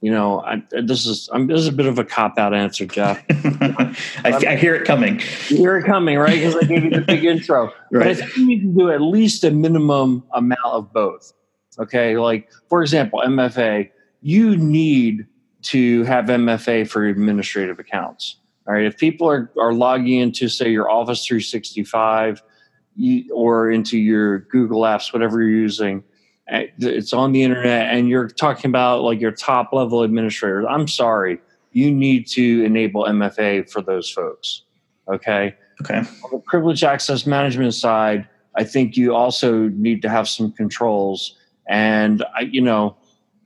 you 0.00 0.10
know, 0.10 0.40
I, 0.40 0.62
this 0.82 1.06
is 1.06 1.28
I'm, 1.32 1.46
this 1.46 1.60
is 1.60 1.68
a 1.68 1.72
bit 1.72 1.86
of 1.86 1.98
a 1.98 2.04
cop 2.04 2.38
out 2.38 2.54
answer, 2.54 2.86
Jeff. 2.86 3.22
I, 3.30 4.32
um, 4.32 4.42
I, 4.46 4.56
hear 4.56 4.74
it 4.74 4.84
coming. 4.84 5.20
You 5.48 5.58
hear 5.58 5.76
it 5.78 5.84
coming, 5.84 6.18
right? 6.18 6.34
Because 6.34 6.56
I 6.56 6.64
gave 6.64 6.84
you 6.84 6.90
the 6.90 7.00
big 7.06 7.24
intro. 7.24 7.72
Right. 7.90 8.04
But 8.04 8.06
I 8.08 8.14
think 8.14 8.36
you 8.36 8.46
need 8.46 8.62
to 8.62 8.68
do 8.68 8.90
at 8.90 9.00
least 9.00 9.44
a 9.44 9.50
minimum 9.50 10.24
amount 10.32 10.60
of 10.64 10.92
both. 10.92 11.32
Okay, 11.78 12.18
like 12.18 12.50
for 12.68 12.82
example, 12.82 13.22
MFA, 13.24 13.90
you 14.20 14.56
need 14.56 15.26
to 15.62 16.02
have 16.04 16.26
MFA 16.26 16.88
for 16.88 17.06
administrative 17.06 17.78
accounts. 17.78 18.36
All 18.66 18.74
right, 18.74 18.84
if 18.84 18.96
people 18.96 19.28
are, 19.28 19.50
are 19.60 19.72
logging 19.72 20.20
into, 20.20 20.48
say, 20.48 20.70
your 20.70 20.90
Office 20.90 21.26
365, 21.26 22.42
or 23.32 23.70
into 23.70 23.98
your 23.98 24.40
Google 24.40 24.82
Apps, 24.82 25.12
whatever 25.12 25.40
you're 25.40 25.50
using. 25.50 26.04
Uh, 26.50 26.62
it's 26.78 27.12
on 27.12 27.32
the 27.32 27.42
internet, 27.42 27.94
and 27.94 28.08
you're 28.08 28.28
talking 28.28 28.68
about 28.68 29.02
like 29.02 29.20
your 29.20 29.32
top 29.32 29.72
level 29.72 30.02
administrators. 30.02 30.66
I'm 30.68 30.88
sorry, 30.88 31.40
you 31.72 31.90
need 31.90 32.26
to 32.28 32.64
enable 32.64 33.04
MFA 33.04 33.70
for 33.70 33.80
those 33.80 34.10
folks. 34.10 34.62
Okay. 35.08 35.56
Okay. 35.80 35.98
On 35.98 36.30
the 36.30 36.42
privilege 36.44 36.84
access 36.84 37.26
management 37.26 37.74
side, 37.74 38.28
I 38.56 38.64
think 38.64 38.96
you 38.96 39.14
also 39.14 39.68
need 39.68 40.02
to 40.02 40.08
have 40.08 40.28
some 40.28 40.52
controls. 40.52 41.36
And 41.66 42.24
I, 42.36 42.42
you 42.42 42.60
know, 42.60 42.96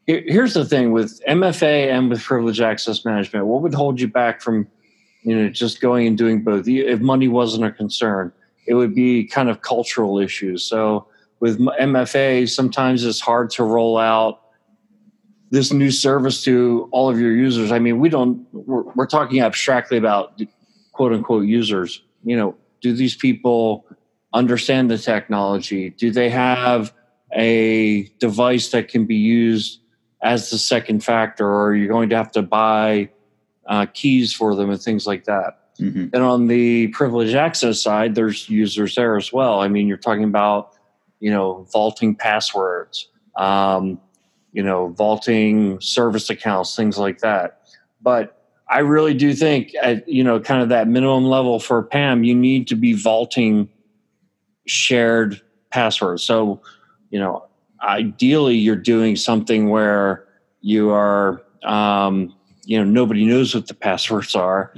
here's 0.06 0.54
the 0.54 0.64
thing 0.64 0.92
with 0.92 1.22
MFA 1.26 1.88
and 1.88 2.10
with 2.10 2.22
privilege 2.22 2.60
access 2.60 3.04
management, 3.04 3.46
what 3.46 3.62
would 3.62 3.74
hold 3.74 4.00
you 4.00 4.08
back 4.08 4.40
from, 4.42 4.66
you 5.26 5.36
know, 5.36 5.48
just 5.48 5.80
going 5.80 6.06
and 6.06 6.16
doing 6.16 6.42
both? 6.42 6.68
If 6.68 7.00
money 7.00 7.26
wasn't 7.26 7.64
a 7.64 7.72
concern, 7.72 8.32
it 8.66 8.74
would 8.74 8.94
be 8.94 9.24
kind 9.24 9.50
of 9.50 9.60
cultural 9.60 10.20
issues. 10.20 10.62
So 10.62 11.08
with 11.40 11.58
MFA, 11.58 12.48
sometimes 12.48 13.04
it's 13.04 13.20
hard 13.20 13.50
to 13.50 13.64
roll 13.64 13.98
out 13.98 14.40
this 15.50 15.72
new 15.72 15.90
service 15.90 16.44
to 16.44 16.88
all 16.92 17.10
of 17.10 17.18
your 17.18 17.34
users. 17.34 17.72
I 17.72 17.80
mean, 17.80 17.98
we 17.98 18.08
don't, 18.08 18.46
we're, 18.52 18.82
we're 18.94 19.06
talking 19.06 19.40
abstractly 19.40 19.98
about 19.98 20.40
quote 20.92 21.12
unquote 21.12 21.46
users. 21.46 22.02
You 22.24 22.36
know, 22.36 22.56
do 22.80 22.92
these 22.92 23.16
people 23.16 23.84
understand 24.32 24.90
the 24.90 24.98
technology? 24.98 25.90
Do 25.90 26.12
they 26.12 26.30
have 26.30 26.92
a 27.32 28.04
device 28.20 28.70
that 28.70 28.88
can 28.88 29.06
be 29.06 29.16
used 29.16 29.80
as 30.22 30.50
the 30.50 30.58
second 30.58 31.04
factor, 31.04 31.46
or 31.46 31.68
are 31.68 31.74
you 31.74 31.88
going 31.88 32.10
to 32.10 32.16
have 32.16 32.30
to 32.32 32.42
buy 32.42 33.10
uh, 33.68 33.86
keys 33.92 34.32
for 34.32 34.54
them 34.54 34.70
and 34.70 34.80
things 34.80 35.06
like 35.06 35.24
that? 35.24 35.60
Mm-hmm. 35.78 36.08
And 36.14 36.22
on 36.22 36.46
the 36.46 36.88
privileged 36.88 37.34
access 37.34 37.82
side, 37.82 38.14
there's 38.14 38.48
users 38.48 38.94
there 38.94 39.16
as 39.16 39.32
well. 39.32 39.60
I 39.60 39.68
mean, 39.68 39.86
you're 39.86 39.96
talking 39.98 40.24
about, 40.24 40.72
you 41.20 41.30
know, 41.30 41.66
vaulting 41.72 42.14
passwords, 42.14 43.08
um, 43.36 44.00
you 44.52 44.62
know, 44.62 44.88
vaulting 44.88 45.78
service 45.80 46.30
accounts, 46.30 46.74
things 46.74 46.96
like 46.96 47.18
that. 47.18 47.60
But 48.00 48.32
I 48.68 48.80
really 48.80 49.14
do 49.14 49.34
think 49.34 49.74
at, 49.80 50.08
you 50.08 50.24
know, 50.24 50.40
kind 50.40 50.62
of 50.62 50.70
that 50.70 50.88
minimum 50.88 51.24
level 51.24 51.60
for 51.60 51.82
PAM, 51.82 52.24
you 52.24 52.34
need 52.34 52.66
to 52.68 52.74
be 52.74 52.94
vaulting 52.94 53.68
shared 54.66 55.40
passwords. 55.70 56.22
So, 56.22 56.62
you 57.10 57.18
know, 57.18 57.46
ideally 57.82 58.56
you're 58.56 58.76
doing 58.76 59.14
something 59.14 59.68
where 59.68 60.26
you 60.62 60.90
are, 60.90 61.42
um, 61.64 62.34
you 62.66 62.78
know, 62.78 62.84
nobody 62.84 63.24
knows 63.24 63.54
what 63.54 63.68
the 63.68 63.74
passwords 63.74 64.34
are. 64.34 64.74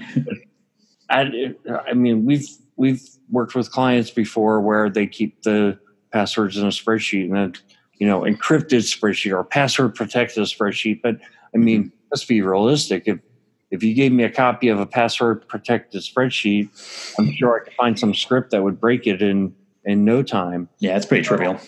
I, 1.10 1.54
I 1.88 1.94
mean, 1.94 2.26
we've 2.26 2.46
we've 2.76 3.02
worked 3.30 3.54
with 3.54 3.72
clients 3.72 4.10
before 4.10 4.60
where 4.60 4.90
they 4.90 5.06
keep 5.06 5.42
the 5.42 5.78
passwords 6.12 6.56
in 6.56 6.64
a 6.64 6.70
spreadsheet 6.70 7.24
and 7.24 7.56
a 7.56 7.58
you 7.98 8.06
know 8.06 8.20
encrypted 8.20 8.84
spreadsheet 8.84 9.32
or 9.32 9.42
password 9.42 9.94
protected 9.94 10.44
spreadsheet. 10.44 11.00
But 11.02 11.16
I 11.54 11.58
mean, 11.58 11.90
let's 12.10 12.24
be 12.24 12.42
realistic. 12.42 13.04
If 13.06 13.20
if 13.70 13.82
you 13.82 13.94
gave 13.94 14.12
me 14.12 14.24
a 14.24 14.30
copy 14.30 14.68
of 14.68 14.80
a 14.80 14.86
password 14.86 15.48
protected 15.48 16.02
spreadsheet, 16.02 16.68
I'm 17.18 17.32
sure 17.32 17.60
I 17.60 17.64
could 17.64 17.74
find 17.74 17.98
some 17.98 18.14
script 18.14 18.50
that 18.50 18.62
would 18.62 18.78
break 18.78 19.06
it 19.06 19.22
in 19.22 19.54
in 19.84 20.04
no 20.04 20.22
time. 20.22 20.68
Yeah, 20.78 20.96
it's 20.96 21.06
pretty 21.06 21.24
trivial. 21.24 21.58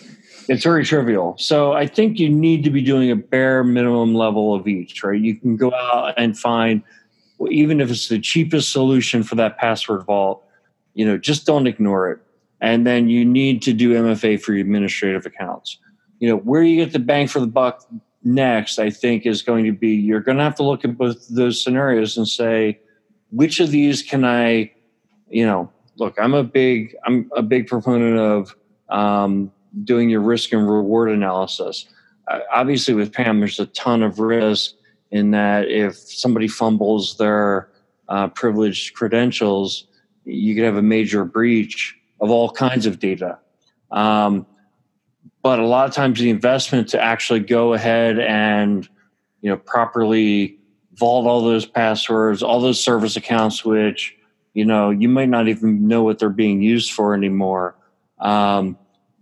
It's 0.51 0.65
very 0.65 0.85
trivial. 0.85 1.37
So 1.39 1.75
I 1.75 1.87
think 1.87 2.19
you 2.19 2.29
need 2.29 2.65
to 2.65 2.71
be 2.71 2.83
doing 2.83 3.09
a 3.09 3.15
bare 3.15 3.63
minimum 3.63 4.17
level 4.17 4.53
of 4.53 4.67
each, 4.67 5.05
right? 5.05 5.19
You 5.19 5.37
can 5.37 5.57
go 5.57 5.73
out 5.73 6.13
and 6.17 6.37
find 6.37 6.83
even 7.49 7.81
if 7.81 7.89
it's 7.89 8.09
the 8.09 8.19
cheapest 8.19 8.73
solution 8.73 9.23
for 9.23 9.37
that 9.37 9.59
password 9.59 10.05
vault, 10.05 10.45
you 10.95 11.07
know, 11.07 11.17
just 11.17 11.47
don't 11.47 11.69
ignore 11.69 12.11
it. 12.11 12.19
And 12.61 12.85
then 12.85 13.09
you 13.09 13.25
need 13.25 13.63
to 13.63 13.73
do 13.73 13.95
MFA 13.95 14.43
for 14.43 14.53
your 14.53 14.63
administrative 14.63 15.25
accounts. 15.25 15.79
You 16.19 16.29
know, 16.31 16.39
where 16.39 16.65
you 16.65 16.85
get 16.85 16.93
the 16.93 16.99
bang 16.99 17.29
for 17.29 17.39
the 17.39 17.47
buck 17.47 17.87
next, 18.25 18.81
I 18.81 18.91
think, 18.91 19.27
is 19.27 19.43
going 19.43 19.67
to 19.67 19.73
be 19.73 19.91
you're 19.91 20.19
going 20.19 20.39
to 20.39 20.43
have 20.43 20.57
to 20.57 20.65
look 20.65 20.85
at 20.85 20.99
both 20.99 21.29
those 21.29 21.63
scenarios 21.63 22.17
and 22.17 22.27
say, 22.27 22.81
which 23.31 23.61
of 23.61 23.71
these 23.71 24.03
can 24.03 24.25
I, 24.25 24.73
you 25.29 25.47
know, 25.47 25.71
look, 25.97 26.19
I'm 26.19 26.35
a 26.35 26.43
big, 26.43 26.97
I'm 27.05 27.31
a 27.37 27.43
big 27.43 27.69
proponent 27.69 28.19
of 28.19 28.57
um, 28.89 29.53
doing 29.85 30.11
your 30.11 30.21
risk 30.21 30.53
and 30.53 30.69
reward 30.69 31.11
analysis. 31.11 31.87
Uh, 32.29 32.41
obviously, 32.53 32.95
with 32.95 33.13
PAM, 33.13 33.41
there's 33.41 33.61
a 33.61 33.67
ton 33.67 34.03
of 34.03 34.19
risk 34.19 34.75
in 35.11 35.33
that 35.33 35.69
if 35.69 35.97
somebody 35.97 36.49
fumbles 36.49 37.17
their 37.17 37.71
uh, 38.09 38.29
privileged 38.29 38.95
credentials, 38.95 39.87
you 40.25 40.55
could 40.55 40.65
have 40.65 40.77
a 40.77 40.83
major 40.83 41.25
breach 41.25 41.97
of 42.21 42.31
all 42.31 42.51
kinds 42.51 42.87
of 42.87 42.99
data. 42.99 43.39
Um, 43.91 44.47
but 45.43 45.59
a 45.59 45.67
lot 45.67 45.89
of 45.89 45.95
times, 45.95 46.21
the 46.21 46.31
investment 46.31 46.89
to 46.91 47.03
actually 47.03 47.41
go 47.41 47.73
ahead 47.73 48.19
and 48.19 48.89
you 49.41 49.51
know 49.51 49.57
properly 49.57 50.59
vault 50.95 51.27
all 51.27 51.43
those 51.43 51.67
passwords, 51.67 52.43
all 52.43 52.61
those 52.61 52.83
service 52.83 53.17
accounts, 53.17 53.65
which 53.65 54.17
you 54.53 54.65
know 54.65 54.91
you 54.91 55.09
might 55.09 55.29
not 55.29 55.49
even 55.49 55.89
know 55.89 56.03
what 56.03 56.19
they're 56.19 56.29
being 56.29 56.63
used 56.63 56.93
for 56.93 57.15
anymore. 57.15 57.75
Um, 58.19 58.77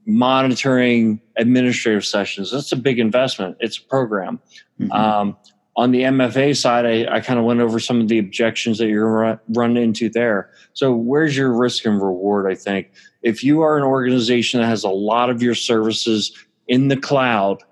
monitoring 0.08 1.20
administrative 1.36 2.04
sessions 2.04 2.50
that's 2.50 2.72
a 2.72 2.76
big 2.76 2.98
investment. 2.98 3.58
It's 3.60 3.76
a 3.76 3.82
program. 3.82 4.40
Mm-hmm. 4.80 4.90
Um, 4.90 5.36
on 5.76 5.92
the 5.92 6.00
MFA 6.00 6.56
side, 6.56 6.86
I, 6.86 7.16
I 7.16 7.20
kind 7.20 7.38
of 7.38 7.44
went 7.44 7.60
over 7.60 7.78
some 7.78 8.00
of 8.00 8.08
the 8.08 8.18
objections 8.18 8.78
that 8.78 8.88
you're 8.88 9.08
run, 9.08 9.38
run 9.50 9.76
into 9.76 10.08
there. 10.08 10.50
So, 10.72 10.92
where's 10.92 11.36
your 11.36 11.52
risk 11.52 11.84
and 11.84 12.02
reward? 12.02 12.50
I 12.50 12.56
think 12.56 12.90
if 13.22 13.44
you 13.44 13.60
are 13.60 13.76
an 13.76 13.84
organization 13.84 14.60
that 14.60 14.66
has 14.66 14.82
a 14.82 14.88
lot 14.88 15.30
of 15.30 15.40
your 15.42 15.54
services 15.54 16.32
in 16.66 16.88
the 16.88 16.96
cloud, 16.96 17.62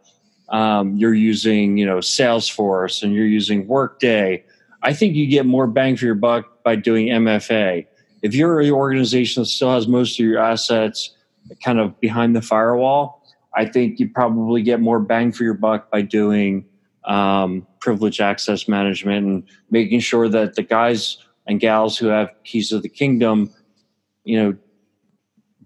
um, 0.51 0.95
you're 0.97 1.15
using 1.15 1.79
you 1.79 1.87
know 1.87 1.99
Salesforce 1.99 3.03
and 3.03 3.15
you're 3.15 3.27
using 3.27 3.67
Workday. 3.67 4.45
I 4.83 4.93
think 4.93 5.17
you 5.17 5.27
get 5.27 5.47
more 5.47 5.67
bang 5.67 5.97
for 5.97 6.05
your 6.05 6.15
buck 6.15 6.63
by 6.63 6.77
doing 6.77 7.09
MFA. 7.09 7.87
If 8.23 8.35
you're 8.35 8.61
an 8.61 8.71
organization 8.71 9.43
that 9.43 9.47
still 9.47 9.73
has 9.73 9.89
most 9.89 10.21
of 10.21 10.27
your 10.27 10.39
assets 10.39 11.16
kind 11.63 11.79
of 11.79 11.99
behind 12.01 12.35
the 12.35 12.43
firewall, 12.43 13.23
I 13.55 13.65
think 13.65 13.99
you 13.99 14.09
probably 14.09 14.63
get 14.63 14.81
more 14.81 15.01
bang 15.01 15.33
for 15.33 15.45
your 15.45 15.55
buck 15.55 15.91
by 15.91 16.03
doing 16.03 16.67
um, 17.05 17.67
privilege 17.81 18.21
access 18.21 18.69
management 18.69 19.27
and 19.27 19.43
making 19.71 20.01
sure 20.01 20.29
that 20.29 20.55
the 20.55 20.63
guys 20.63 21.19
and 21.47 21.61
gals 21.61 21.97
who 21.97 22.09
have 22.09 22.31
keys 22.45 22.73
of 22.73 22.83
the 22.83 22.89
kingdom, 22.89 23.53
you 24.25 24.43
know, 24.43 24.57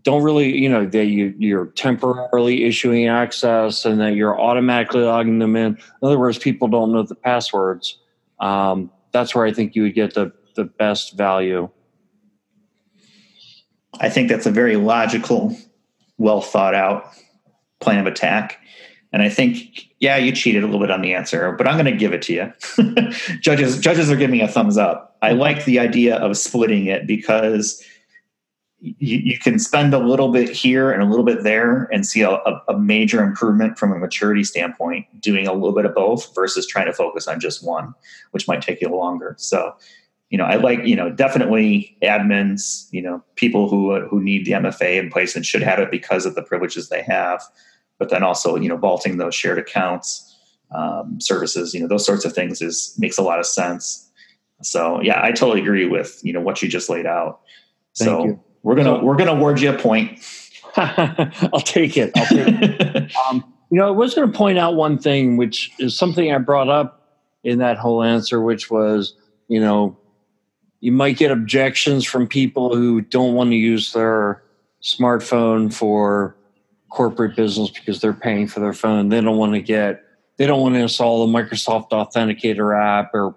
don't 0.03 0.23
really, 0.23 0.57
you 0.57 0.69
know, 0.69 0.87
that 0.87 1.07
you, 1.07 1.35
you're 1.39 1.67
temporarily 1.67 2.65
issuing 2.65 3.07
access 3.07 3.85
and 3.85 4.01
that 4.01 4.15
you're 4.15 4.39
automatically 4.39 5.03
logging 5.03 5.39
them 5.39 5.57
in. 5.57 5.73
In 5.75 5.79
other 6.03 6.19
words, 6.19 6.39
people 6.39 6.69
don't 6.69 6.93
know 6.93 7.03
the 7.03 7.15
passwords. 7.15 7.99
Um, 8.39 8.91
that's 9.13 9.35
where 9.35 9.45
I 9.45 9.53
think 9.53 9.75
you 9.75 9.83
would 9.83 9.95
get 9.95 10.15
the, 10.15 10.33
the 10.55 10.65
best 10.65 11.17
value. 11.17 11.69
I 14.01 14.09
think 14.09 14.29
that's 14.29 14.47
a 14.47 14.51
very 14.51 14.77
logical, 14.77 15.55
well 16.21 16.43
thought 16.43 16.75
out 16.75 17.13
plan 17.81 17.99
of 17.99 18.07
attack. 18.07 18.59
And 19.13 19.23
I 19.23 19.29
think, 19.29 19.89
yeah, 19.99 20.17
you 20.17 20.31
cheated 20.31 20.63
a 20.63 20.67
little 20.67 20.81
bit 20.81 20.91
on 20.91 21.03
the 21.03 21.15
answer, 21.15 21.51
but 21.53 21.67
I'm 21.67 21.75
going 21.75 21.87
to 21.87 21.99
give 21.99 22.13
it 22.13 22.23
to 22.23 22.33
you. 22.33 22.53
judges, 23.41 23.81
judges 23.81 24.11
are 24.11 24.17
giving 24.17 24.39
me 24.39 24.43
a 24.43 24.49
thumbs 24.49 24.77
up. 24.77 25.17
I 25.23 25.33
like 25.33 25.65
the 25.65 25.81
idea 25.81 26.17
of 26.17 26.37
splitting 26.37 26.87
it 26.87 27.07
because 27.07 27.83
you, 28.79 29.19
you 29.19 29.39
can 29.39 29.59
spend 29.59 29.93
a 29.93 29.99
little 29.99 30.29
bit 30.29 30.49
here 30.51 30.93
and 30.93 31.03
a 31.03 31.07
little 31.07 31.25
bit 31.25 31.43
there 31.43 31.85
and 31.93 32.07
see 32.07 32.23
a, 32.23 32.39
a, 32.69 32.79
major 32.79 33.23
improvement 33.23 33.79
from 33.79 33.93
a 33.93 33.99
maturity 33.99 34.45
standpoint, 34.45 35.07
doing 35.21 35.47
a 35.47 35.53
little 35.53 35.75
bit 35.75 35.85
of 35.85 35.95
both 35.95 36.35
versus 36.35 36.67
trying 36.67 36.87
to 36.87 36.93
focus 36.93 37.27
on 37.27 37.41
just 37.41 37.65
one, 37.65 37.95
which 38.31 38.49
might 38.49 38.63
take 38.63 38.81
you 38.81 38.89
longer. 38.89 39.35
So, 39.39 39.75
you 40.31 40.39
know, 40.39 40.45
I 40.45 40.57
like, 40.57 40.85
you 40.85 40.97
know, 40.97 41.11
definitely 41.11 41.97
admins, 42.03 42.89
you 42.91 43.03
know, 43.03 43.23
people 43.37 43.69
who 43.69 44.01
who 44.07 44.23
need 44.23 44.47
the 44.47 44.53
MFA 44.53 44.99
in 44.99 45.11
place 45.11 45.37
and 45.37 45.45
should 45.45 45.63
have 45.63 45.79
it 45.79 45.91
because 45.91 46.25
of 46.25 46.35
the 46.35 46.43
privileges 46.43 46.89
they 46.89 47.03
have 47.03 47.43
but 48.01 48.09
then 48.09 48.25
also 48.25 48.57
you 48.57 48.69
know 48.69 48.77
vaulting 48.77 49.19
those 49.19 49.35
shared 49.37 49.59
accounts 49.59 50.27
um, 50.75 51.21
services 51.21 51.73
you 51.73 51.81
know 51.81 51.87
those 51.87 52.05
sorts 52.05 52.25
of 52.25 52.33
things 52.33 52.61
is 52.61 52.97
makes 52.99 53.17
a 53.17 53.23
lot 53.23 53.39
of 53.39 53.47
sense. 53.47 54.11
So 54.63 55.01
yeah 55.03 55.21
i 55.23 55.31
totally 55.31 55.61
agree 55.61 55.87
with 55.87 56.19
you 56.25 56.33
know 56.33 56.41
what 56.41 56.61
you 56.61 56.69
just 56.69 56.91
laid 56.91 57.07
out. 57.07 57.41
Thank 57.97 58.09
so 58.09 58.25
you. 58.25 58.41
we're 58.65 58.75
gonna 58.75 59.05
we're 59.05 59.17
gonna 59.17 59.33
award 59.33 59.61
you 59.61 59.71
a 59.71 59.79
point. 59.79 60.19
I'll 60.77 61.61
take 61.61 61.97
it 61.97 62.13
i'll 62.17 62.27
take 62.27 62.47
it. 62.49 63.13
Um, 63.29 63.53
you 63.73 63.79
know 63.79 63.89
i 63.89 63.91
was 63.91 64.15
going 64.15 64.31
to 64.31 64.39
point 64.39 64.57
out 64.57 64.77
one 64.77 64.99
thing 64.99 65.37
which 65.37 65.73
is 65.81 65.99
something 65.99 66.33
i 66.33 66.39
brought 66.39 66.69
up 66.69 67.19
in 67.43 67.59
that 67.59 67.77
whole 67.77 68.05
answer 68.05 68.41
which 68.41 68.71
was 68.71 69.17
you 69.49 69.61
know 69.61 69.99
you 70.81 70.93
might 70.93 71.17
get 71.17 71.31
objections 71.31 72.05
from 72.05 72.27
people 72.27 72.75
who 72.75 73.01
don't 73.03 73.35
want 73.35 73.51
to 73.51 73.57
use 73.57 73.93
their 73.93 74.43
smartphone 74.83 75.73
for 75.73 76.35
corporate 76.91 77.37
business 77.37 77.71
because 77.71 78.01
they're 78.01 78.13
paying 78.13 78.49
for 78.49 78.61
their 78.61 78.73
phone. 78.73 79.09
They 79.09 79.21
don't 79.21 79.37
want 79.37 79.53
to 79.53 79.61
get 79.61 80.05
they 80.37 80.47
don't 80.47 80.63
want 80.63 80.75
to 80.75 80.81
install 80.81 81.27
the 81.27 81.33
Microsoft 81.33 81.91
Authenticator 81.91 82.77
app 82.77 83.15
or 83.15 83.35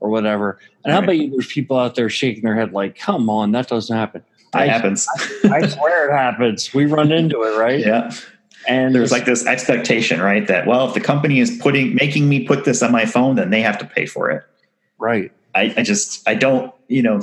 or 0.00 0.10
whatever. 0.10 0.58
And 0.84 0.92
right. 0.92 0.92
how 0.92 1.02
about 1.02 1.16
you? 1.16 1.30
There's 1.30 1.46
people 1.46 1.78
out 1.78 1.94
there 1.94 2.10
shaking 2.10 2.44
their 2.44 2.54
head 2.54 2.72
like, 2.72 2.98
"Come 2.98 3.30
on, 3.30 3.52
that 3.52 3.68
doesn't 3.68 3.96
happen." 3.96 4.22
That 4.52 4.62
I, 4.62 4.66
happens. 4.66 5.08
I, 5.44 5.48
I 5.54 5.66
swear 5.66 6.10
it 6.10 6.12
happens. 6.12 6.74
We 6.74 6.84
run 6.86 7.10
into 7.10 7.42
it, 7.42 7.58
right? 7.58 7.80
Yeah. 7.80 8.10
And 8.68 8.94
there's 8.94 9.10
like 9.10 9.24
this 9.24 9.46
expectation, 9.46 10.20
right? 10.20 10.46
That 10.46 10.66
well, 10.66 10.86
if 10.86 10.94
the 10.94 11.00
company 11.00 11.40
is 11.40 11.56
putting 11.60 11.94
making 11.94 12.28
me 12.28 12.46
put 12.46 12.64
this 12.64 12.82
on 12.82 12.92
my 12.92 13.06
phone, 13.06 13.36
then 13.36 13.50
they 13.50 13.62
have 13.62 13.78
to 13.78 13.86
pay 13.86 14.06
for 14.06 14.30
it. 14.30 14.44
Right. 14.98 15.32
I, 15.54 15.74
I 15.76 15.82
just 15.82 16.26
I 16.28 16.34
don't, 16.34 16.72
you 16.88 17.02
know, 17.02 17.20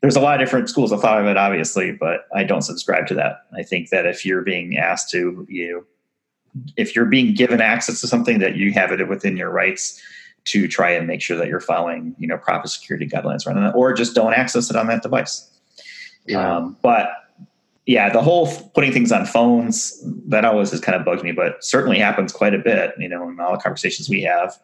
there's 0.00 0.16
a 0.16 0.20
lot 0.20 0.40
of 0.40 0.46
different 0.46 0.68
schools 0.68 0.92
of 0.92 1.00
thought 1.00 1.20
of 1.20 1.26
it, 1.26 1.36
obviously, 1.36 1.92
but 1.92 2.26
I 2.34 2.44
don't 2.44 2.62
subscribe 2.62 3.06
to 3.06 3.14
that. 3.14 3.46
I 3.56 3.62
think 3.62 3.88
that 3.88 4.06
if 4.06 4.24
you're 4.24 4.42
being 4.42 4.76
asked 4.76 5.10
to, 5.10 5.46
you 5.48 5.72
know, 5.72 5.84
if 6.76 6.94
you're 6.94 7.06
being 7.06 7.34
given 7.34 7.60
access 7.60 8.00
to 8.02 8.06
something 8.06 8.38
that 8.38 8.56
you 8.56 8.72
have 8.72 8.92
it 8.92 9.08
within 9.08 9.36
your 9.36 9.50
rights 9.50 10.00
to 10.44 10.68
try 10.68 10.90
and 10.90 11.06
make 11.06 11.22
sure 11.22 11.36
that 11.38 11.48
you're 11.48 11.58
following, 11.58 12.14
you 12.18 12.28
know, 12.28 12.36
proper 12.36 12.68
security 12.68 13.06
guidelines 13.06 13.46
around 13.46 13.62
that, 13.62 13.74
or 13.74 13.92
just 13.94 14.14
don't 14.14 14.34
access 14.34 14.70
it 14.70 14.76
on 14.76 14.86
that 14.88 15.02
device. 15.02 15.50
Yeah. 16.26 16.56
Um, 16.56 16.76
but 16.82 17.08
yeah, 17.86 18.10
the 18.10 18.22
whole 18.22 18.46
putting 18.74 18.92
things 18.92 19.10
on 19.10 19.26
phones 19.26 20.02
that 20.28 20.44
always 20.44 20.70
has 20.70 20.80
kind 20.80 20.96
of 20.96 21.04
bugged 21.04 21.22
me, 21.22 21.32
but 21.32 21.64
certainly 21.64 21.98
happens 21.98 22.32
quite 22.32 22.54
a 22.54 22.58
bit, 22.58 22.94
you 22.98 23.08
know, 23.08 23.28
in 23.28 23.40
all 23.40 23.52
the 23.52 23.58
conversations 23.58 24.08
we 24.08 24.22
have. 24.22 24.58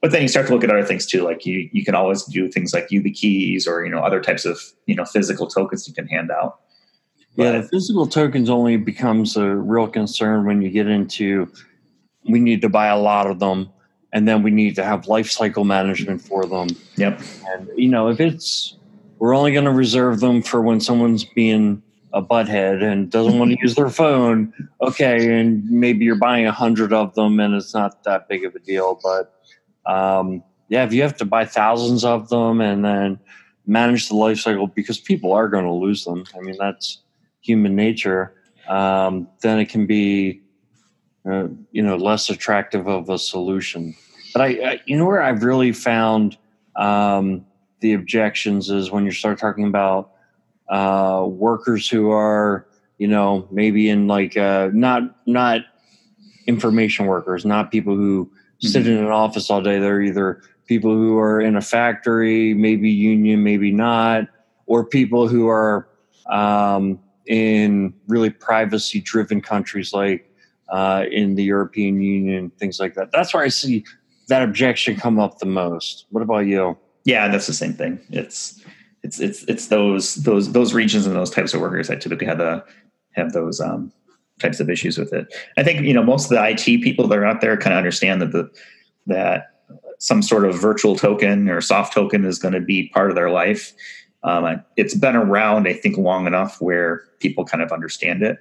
But 0.00 0.12
then 0.12 0.22
you 0.22 0.28
start 0.28 0.46
to 0.46 0.54
look 0.54 0.62
at 0.62 0.70
other 0.70 0.84
things 0.84 1.06
too, 1.06 1.22
like 1.22 1.44
you 1.44 1.68
you 1.72 1.84
can 1.84 1.94
always 1.94 2.22
do 2.24 2.48
things 2.48 2.72
like 2.72 2.88
YubiKeys 2.88 3.66
or 3.66 3.84
you 3.84 3.90
know 3.90 4.00
other 4.00 4.20
types 4.20 4.44
of 4.44 4.60
you 4.86 4.94
know 4.94 5.04
physical 5.04 5.46
tokens 5.46 5.88
you 5.88 5.94
can 5.94 6.06
hand 6.06 6.30
out. 6.30 6.60
But, 7.36 7.42
yeah, 7.42 7.60
the 7.60 7.68
physical 7.68 8.06
tokens 8.06 8.48
only 8.48 8.76
becomes 8.76 9.36
a 9.36 9.46
real 9.46 9.88
concern 9.88 10.44
when 10.44 10.62
you 10.62 10.70
get 10.70 10.86
into 10.86 11.50
we 12.28 12.40
need 12.40 12.60
to 12.62 12.68
buy 12.68 12.86
a 12.86 12.98
lot 12.98 13.28
of 13.28 13.38
them, 13.38 13.70
and 14.12 14.28
then 14.28 14.42
we 14.42 14.50
need 14.50 14.76
to 14.76 14.84
have 14.84 15.08
life 15.08 15.30
cycle 15.30 15.64
management 15.64 16.22
for 16.22 16.44
them. 16.46 16.68
Yep. 16.96 17.20
And 17.48 17.68
you 17.76 17.88
know 17.88 18.08
if 18.08 18.20
it's 18.20 18.76
we're 19.18 19.34
only 19.34 19.52
going 19.52 19.64
to 19.64 19.72
reserve 19.72 20.20
them 20.20 20.42
for 20.42 20.62
when 20.62 20.80
someone's 20.80 21.24
being 21.24 21.82
a 22.12 22.22
butthead 22.22 22.82
and 22.82 23.10
doesn't 23.10 23.38
want 23.38 23.50
to 23.50 23.58
use 23.60 23.74
their 23.74 23.90
phone, 23.90 24.52
okay, 24.80 25.40
and 25.40 25.68
maybe 25.70 26.04
you're 26.04 26.14
buying 26.14 26.46
a 26.46 26.52
hundred 26.52 26.92
of 26.92 27.14
them 27.14 27.40
and 27.40 27.54
it's 27.54 27.74
not 27.74 28.04
that 28.04 28.28
big 28.28 28.44
of 28.44 28.54
a 28.54 28.60
deal. 28.60 28.98
But 29.02 29.34
um, 29.88 30.44
yeah, 30.68 30.84
if 30.84 30.92
you 30.92 31.02
have 31.02 31.16
to 31.16 31.24
buy 31.24 31.44
thousands 31.44 32.04
of 32.04 32.28
them 32.28 32.60
and 32.60 32.84
then 32.84 33.18
manage 33.66 34.08
the 34.08 34.14
life 34.14 34.38
cycle 34.38 34.66
because 34.66 34.98
people 34.98 35.32
are 35.32 35.48
going 35.48 35.64
to 35.64 35.72
lose 35.72 36.04
them. 36.04 36.24
I 36.36 36.40
mean, 36.40 36.56
that's 36.58 37.02
human 37.40 37.74
nature. 37.74 38.34
Um, 38.68 39.28
then 39.40 39.58
it 39.58 39.68
can 39.68 39.86
be, 39.86 40.42
uh, 41.28 41.48
you 41.72 41.82
know, 41.82 41.96
less 41.96 42.28
attractive 42.28 42.86
of 42.86 43.08
a 43.08 43.18
solution. 43.18 43.94
But 44.32 44.42
I, 44.42 44.46
I 44.46 44.80
you 44.84 44.96
know, 44.96 45.06
where 45.06 45.22
I've 45.22 45.42
really 45.42 45.72
found 45.72 46.36
um, 46.76 47.46
the 47.80 47.94
objections 47.94 48.70
is 48.70 48.90
when 48.90 49.04
you 49.04 49.10
start 49.10 49.38
talking 49.38 49.66
about 49.66 50.12
uh, 50.68 51.24
workers 51.26 51.88
who 51.88 52.10
are 52.10 52.66
you 52.98 53.08
know 53.08 53.48
maybe 53.50 53.88
in 53.88 54.06
like 54.06 54.36
uh, 54.36 54.68
not 54.72 55.02
not 55.26 55.62
information 56.46 57.06
workers 57.06 57.44
not 57.44 57.70
people 57.70 57.94
who 57.94 58.30
mm-hmm. 58.62 58.68
sit 58.68 58.86
in 58.86 58.98
an 58.98 59.06
office 59.06 59.50
all 59.50 59.62
day 59.62 59.78
they're 59.78 60.00
either 60.00 60.42
people 60.66 60.92
who 60.92 61.18
are 61.18 61.40
in 61.40 61.56
a 61.56 61.60
factory 61.60 62.54
maybe 62.54 62.90
union 62.90 63.42
maybe 63.42 63.70
not 63.72 64.24
or 64.66 64.84
people 64.84 65.26
who 65.28 65.48
are 65.48 65.88
um, 66.28 66.98
in 67.26 67.94
really 68.06 68.30
privacy 68.30 69.00
driven 69.00 69.40
countries 69.40 69.92
like 69.92 70.30
uh, 70.68 71.04
in 71.10 71.34
the 71.34 71.42
european 71.42 72.00
union 72.00 72.50
things 72.58 72.78
like 72.78 72.94
that. 72.94 73.10
That's 73.12 73.32
where 73.32 73.42
i 73.42 73.48
see 73.48 73.84
that 74.28 74.42
objection 74.42 74.94
come 74.94 75.18
up 75.18 75.38
the 75.38 75.46
most. 75.46 76.06
What 76.10 76.22
about 76.22 76.40
you? 76.40 76.76
Yeah 77.04 77.28
that's 77.28 77.46
the 77.46 77.54
same 77.54 77.72
thing. 77.74 77.98
It's 78.10 78.62
it's 79.02 79.18
it's 79.20 79.42
it's 79.44 79.68
those 79.68 80.16
those 80.16 80.52
those 80.52 80.74
regions 80.74 81.06
and 81.06 81.16
those 81.16 81.30
types 81.30 81.54
of 81.54 81.60
workers 81.60 81.88
that 81.88 82.00
typically 82.00 82.26
have 82.26 82.38
the 82.38 82.64
have 83.12 83.32
those 83.32 83.60
um, 83.60 83.92
types 84.38 84.60
of 84.60 84.70
issues 84.70 84.98
with 84.98 85.12
it. 85.12 85.32
I 85.56 85.62
think 85.62 85.82
you 85.82 85.94
know 85.94 86.02
most 86.02 86.24
of 86.24 86.30
the 86.30 86.48
IT 86.48 86.82
people 86.82 87.08
that 87.08 87.18
are 87.18 87.24
out 87.24 87.40
there 87.40 87.56
kind 87.56 87.74
of 87.74 87.78
understand 87.78 88.22
that 88.22 88.32
the 88.32 88.50
that 89.06 89.54
some 89.98 90.22
sort 90.22 90.44
of 90.44 90.58
virtual 90.58 90.96
token 90.96 91.48
or 91.48 91.60
soft 91.60 91.92
token 91.92 92.24
is 92.24 92.38
going 92.38 92.54
to 92.54 92.60
be 92.60 92.88
part 92.90 93.10
of 93.10 93.16
their 93.16 93.30
life. 93.30 93.72
Um, 94.22 94.62
it's 94.76 94.94
been 94.94 95.16
around, 95.16 95.68
I 95.68 95.72
think, 95.74 95.96
long 95.96 96.26
enough 96.26 96.60
where 96.60 97.04
people 97.20 97.44
kind 97.44 97.62
of 97.62 97.72
understand 97.72 98.22
it. 98.22 98.38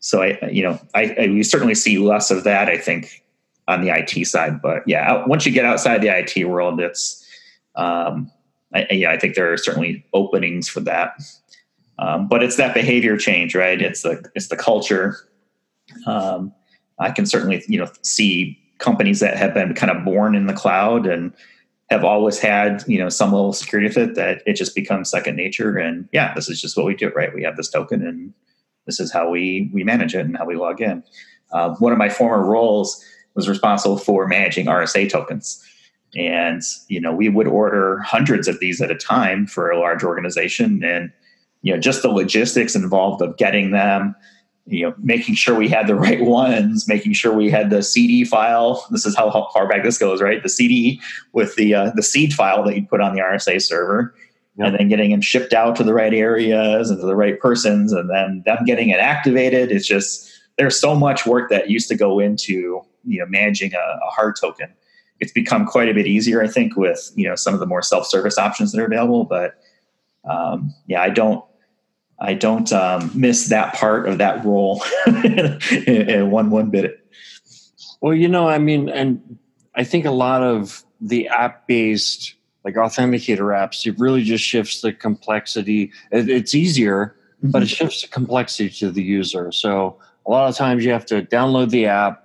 So 0.00 0.22
I, 0.22 0.38
you 0.50 0.62
know, 0.62 0.80
I, 0.94 1.14
I 1.18 1.26
we 1.28 1.42
certainly 1.42 1.74
see 1.74 1.98
less 1.98 2.30
of 2.30 2.44
that. 2.44 2.68
I 2.68 2.76
think 2.76 3.24
on 3.68 3.82
the 3.82 3.90
IT 3.90 4.26
side, 4.26 4.60
but 4.60 4.82
yeah, 4.86 5.24
once 5.26 5.46
you 5.46 5.52
get 5.52 5.64
outside 5.64 6.02
the 6.02 6.08
IT 6.08 6.44
world, 6.48 6.80
it's 6.80 7.24
um, 7.76 8.30
I, 8.74 8.86
yeah, 8.90 9.10
I 9.10 9.18
think 9.18 9.34
there 9.34 9.52
are 9.52 9.56
certainly 9.56 10.04
openings 10.12 10.68
for 10.68 10.80
that. 10.80 11.14
Um, 12.02 12.26
but 12.26 12.42
it's 12.42 12.56
that 12.56 12.74
behavior 12.74 13.16
change, 13.16 13.54
right? 13.54 13.80
It's 13.80 14.02
the 14.02 14.28
it's 14.34 14.48
the 14.48 14.56
culture. 14.56 15.16
Um, 16.06 16.52
I 16.98 17.12
can 17.12 17.26
certainly 17.26 17.62
you 17.68 17.78
know 17.78 17.88
see 18.02 18.58
companies 18.78 19.20
that 19.20 19.36
have 19.36 19.54
been 19.54 19.72
kind 19.74 19.92
of 19.92 20.04
born 20.04 20.34
in 20.34 20.46
the 20.46 20.52
cloud 20.52 21.06
and 21.06 21.32
have 21.90 22.02
always 22.02 22.40
had 22.40 22.82
you 22.88 22.98
know 22.98 23.08
some 23.08 23.30
level 23.30 23.50
of 23.50 23.56
security 23.56 23.86
with 23.86 23.98
it 23.98 24.14
that 24.16 24.42
it 24.46 24.54
just 24.54 24.74
becomes 24.74 25.10
second 25.10 25.36
nature. 25.36 25.78
And 25.78 26.08
yeah, 26.12 26.34
this 26.34 26.48
is 26.48 26.60
just 26.60 26.76
what 26.76 26.86
we 26.86 26.96
do, 26.96 27.10
right? 27.10 27.32
We 27.32 27.44
have 27.44 27.56
this 27.56 27.70
token, 27.70 28.04
and 28.04 28.34
this 28.86 28.98
is 28.98 29.12
how 29.12 29.30
we 29.30 29.70
we 29.72 29.84
manage 29.84 30.16
it 30.16 30.26
and 30.26 30.36
how 30.36 30.44
we 30.44 30.56
log 30.56 30.80
in. 30.80 31.04
Uh, 31.52 31.76
one 31.76 31.92
of 31.92 31.98
my 31.98 32.08
former 32.08 32.44
roles 32.44 33.04
was 33.34 33.48
responsible 33.48 33.96
for 33.96 34.26
managing 34.26 34.66
RSA 34.66 35.08
tokens. 35.08 35.64
And, 36.14 36.60
you 36.88 37.00
know, 37.00 37.14
we 37.14 37.30
would 37.30 37.46
order 37.46 38.00
hundreds 38.00 38.46
of 38.46 38.60
these 38.60 38.82
at 38.82 38.90
a 38.90 38.94
time 38.94 39.46
for 39.46 39.70
a 39.70 39.78
large 39.78 40.04
organization. 40.04 40.84
And, 40.84 41.10
you 41.62 41.72
know, 41.72 41.80
just 41.80 42.02
the 42.02 42.08
logistics 42.08 42.74
involved 42.74 43.22
of 43.22 43.36
getting 43.36 43.70
them, 43.70 44.14
you 44.66 44.86
know, 44.86 44.94
making 44.98 45.34
sure 45.34 45.54
we 45.54 45.68
had 45.68 45.86
the 45.86 45.94
right 46.06 46.22
ones, 46.22 46.86
making 46.86 47.14
sure 47.14 47.32
we 47.32 47.50
had 47.50 47.70
the 47.70 47.82
CD 47.82 48.24
file. 48.24 48.86
This 48.90 49.06
is 49.06 49.16
how 49.16 49.48
far 49.52 49.68
back 49.68 49.82
this 49.82 49.98
goes, 49.98 50.20
right? 50.20 50.42
The 50.42 50.48
CD 50.48 51.00
with 51.32 51.56
the 51.56 51.74
uh, 51.74 51.92
the 51.94 52.02
seed 52.02 52.32
file 52.32 52.62
that 52.64 52.76
you 52.76 52.86
put 52.86 53.00
on 53.00 53.14
the 53.14 53.20
RSA 53.20 53.62
server, 53.62 54.14
yep. 54.56 54.68
and 54.68 54.78
then 54.78 54.88
getting 54.88 55.10
them 55.10 55.20
shipped 55.20 55.52
out 55.52 55.76
to 55.76 55.84
the 55.84 55.94
right 55.94 56.14
areas 56.14 56.90
and 56.90 57.00
to 57.00 57.06
the 57.06 57.16
right 57.16 57.38
persons, 57.40 57.92
and 57.92 58.10
then 58.10 58.42
them 58.44 58.64
getting 58.66 58.90
it 58.90 59.00
activated. 59.00 59.72
It's 59.72 59.86
just 59.86 60.28
there's 60.58 60.78
so 60.78 60.94
much 60.94 61.26
work 61.26 61.48
that 61.50 61.70
used 61.70 61.88
to 61.88 61.96
go 61.96 62.18
into 62.18 62.82
you 63.04 63.18
know 63.18 63.26
managing 63.26 63.74
a, 63.74 63.78
a 63.78 64.10
hard 64.10 64.36
token 64.40 64.68
it's 65.22 65.32
become 65.32 65.64
quite 65.64 65.88
a 65.88 65.94
bit 65.94 66.08
easier, 66.08 66.42
I 66.42 66.48
think, 66.48 66.76
with 66.76 67.12
you 67.14 67.28
know 67.28 67.36
some 67.36 67.54
of 67.54 67.60
the 67.60 67.66
more 67.66 67.80
self-service 67.80 68.38
options 68.38 68.72
that 68.72 68.80
are 68.80 68.86
available. 68.86 69.24
But 69.24 69.54
um, 70.28 70.74
yeah, 70.88 71.00
I 71.00 71.10
don't 71.10 71.44
I 72.22 72.34
don't 72.34 72.72
um, 72.72 73.10
miss 73.14 73.48
that 73.48 73.74
part 73.74 74.08
of 74.08 74.18
that 74.18 74.44
role 74.44 74.82
in, 75.06 76.30
one 76.30 76.50
one 76.50 76.70
bit. 76.70 77.04
Well, 78.00 78.14
you 78.14 78.28
know, 78.28 78.48
I 78.48 78.58
mean, 78.58 78.88
and 78.88 79.38
I 79.74 79.82
think 79.82 80.04
a 80.04 80.12
lot 80.12 80.42
of 80.42 80.84
the 81.00 81.26
app-based 81.28 82.34
like 82.64 82.74
authenticator 82.74 83.52
apps, 83.52 83.86
it 83.86 83.98
really 83.98 84.22
just 84.22 84.44
shifts 84.44 84.82
the 84.82 84.92
complexity. 84.92 85.90
It, 86.12 86.30
it's 86.30 86.54
easier, 86.54 87.16
mm-hmm. 87.38 87.50
but 87.50 87.64
it 87.64 87.68
shifts 87.68 88.02
the 88.02 88.08
complexity 88.08 88.70
to 88.70 88.92
the 88.92 89.02
user. 89.02 89.50
So 89.50 89.98
a 90.24 90.30
lot 90.30 90.48
of 90.48 90.56
times 90.56 90.84
you 90.84 90.92
have 90.92 91.06
to 91.06 91.22
download 91.22 91.70
the 91.70 91.86
app, 91.86 92.24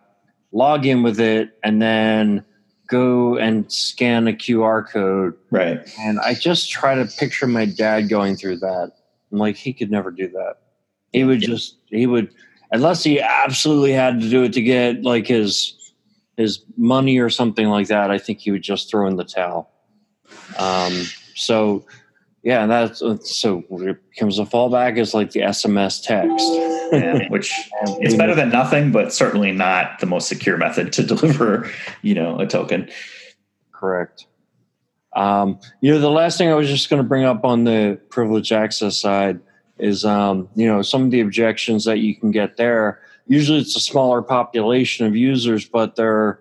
log 0.51 0.85
in 0.85 1.01
with 1.01 1.19
it, 1.19 1.57
and 1.63 1.81
then 1.81 2.45
go 2.87 3.35
and 3.35 3.71
scan 3.71 4.27
a 4.27 4.33
QR 4.33 4.87
code. 4.87 5.33
Right. 5.49 5.79
And 5.99 6.19
I 6.19 6.35
just 6.35 6.69
try 6.69 6.95
to 6.95 7.05
picture 7.05 7.47
my 7.47 7.65
dad 7.65 8.09
going 8.09 8.35
through 8.35 8.57
that. 8.57 8.91
Like, 9.31 9.55
he 9.55 9.73
could 9.73 9.91
never 9.91 10.11
do 10.11 10.29
that. 10.29 10.57
He 11.13 11.23
would 11.23 11.39
just, 11.39 11.77
he 11.85 12.05
would, 12.05 12.33
unless 12.71 13.03
he 13.03 13.19
absolutely 13.21 13.93
had 13.93 14.21
to 14.21 14.29
do 14.29 14.43
it 14.43 14.53
to 14.53 14.61
get 14.61 15.03
like 15.03 15.27
his, 15.27 15.73
his 16.35 16.63
money 16.77 17.17
or 17.17 17.29
something 17.29 17.67
like 17.67 17.87
that, 17.87 18.11
I 18.11 18.17
think 18.17 18.39
he 18.39 18.51
would 18.51 18.61
just 18.61 18.89
throw 18.89 19.07
in 19.07 19.15
the 19.15 19.23
towel. 19.23 19.71
Um, 20.57 21.05
so 21.35 21.85
yeah, 22.43 22.65
that's 22.65 22.99
so 22.99 23.63
it 23.69 24.09
becomes 24.11 24.39
a 24.39 24.43
fallback 24.43 24.97
is 24.97 25.13
like 25.13 25.31
the 25.31 25.41
SMS 25.41 26.01
text, 26.01 26.47
yeah, 26.93 27.27
which 27.27 27.51
it's 27.99 28.15
better 28.15 28.35
than 28.35 28.49
nothing, 28.49 28.91
but 28.91 29.13
certainly 29.13 29.51
not 29.51 29.99
the 29.99 30.05
most 30.05 30.29
secure 30.29 30.55
method 30.55 30.93
to 30.93 31.03
deliver, 31.05 31.69
you 32.03 32.13
know, 32.13 32.39
a 32.39 32.47
token. 32.47 32.89
Correct. 33.73 34.27
Um, 35.17 35.59
you 35.81 35.91
know, 35.91 35.99
the 35.99 36.09
last 36.09 36.37
thing 36.37 36.49
I 36.49 36.55
was 36.55 36.69
just 36.69 36.89
going 36.89 37.01
to 37.01 37.07
bring 37.07 37.25
up 37.25 37.43
on 37.43 37.63
the 37.63 37.99
privilege 38.09 38.51
access 38.51 38.99
side 38.99 39.39
is, 39.79 40.05
um, 40.05 40.47
you 40.55 40.67
know, 40.67 40.81
some 40.81 41.03
of 41.03 41.11
the 41.11 41.21
objections 41.21 41.85
that 41.85 41.99
you 41.99 42.15
can 42.15 42.31
get 42.31 42.57
there. 42.57 43.01
Usually, 43.27 43.59
it's 43.59 43.75
a 43.75 43.81
smaller 43.81 44.21
population 44.21 45.05
of 45.05 45.15
users, 45.15 45.67
but 45.67 45.95
they're 45.95 46.39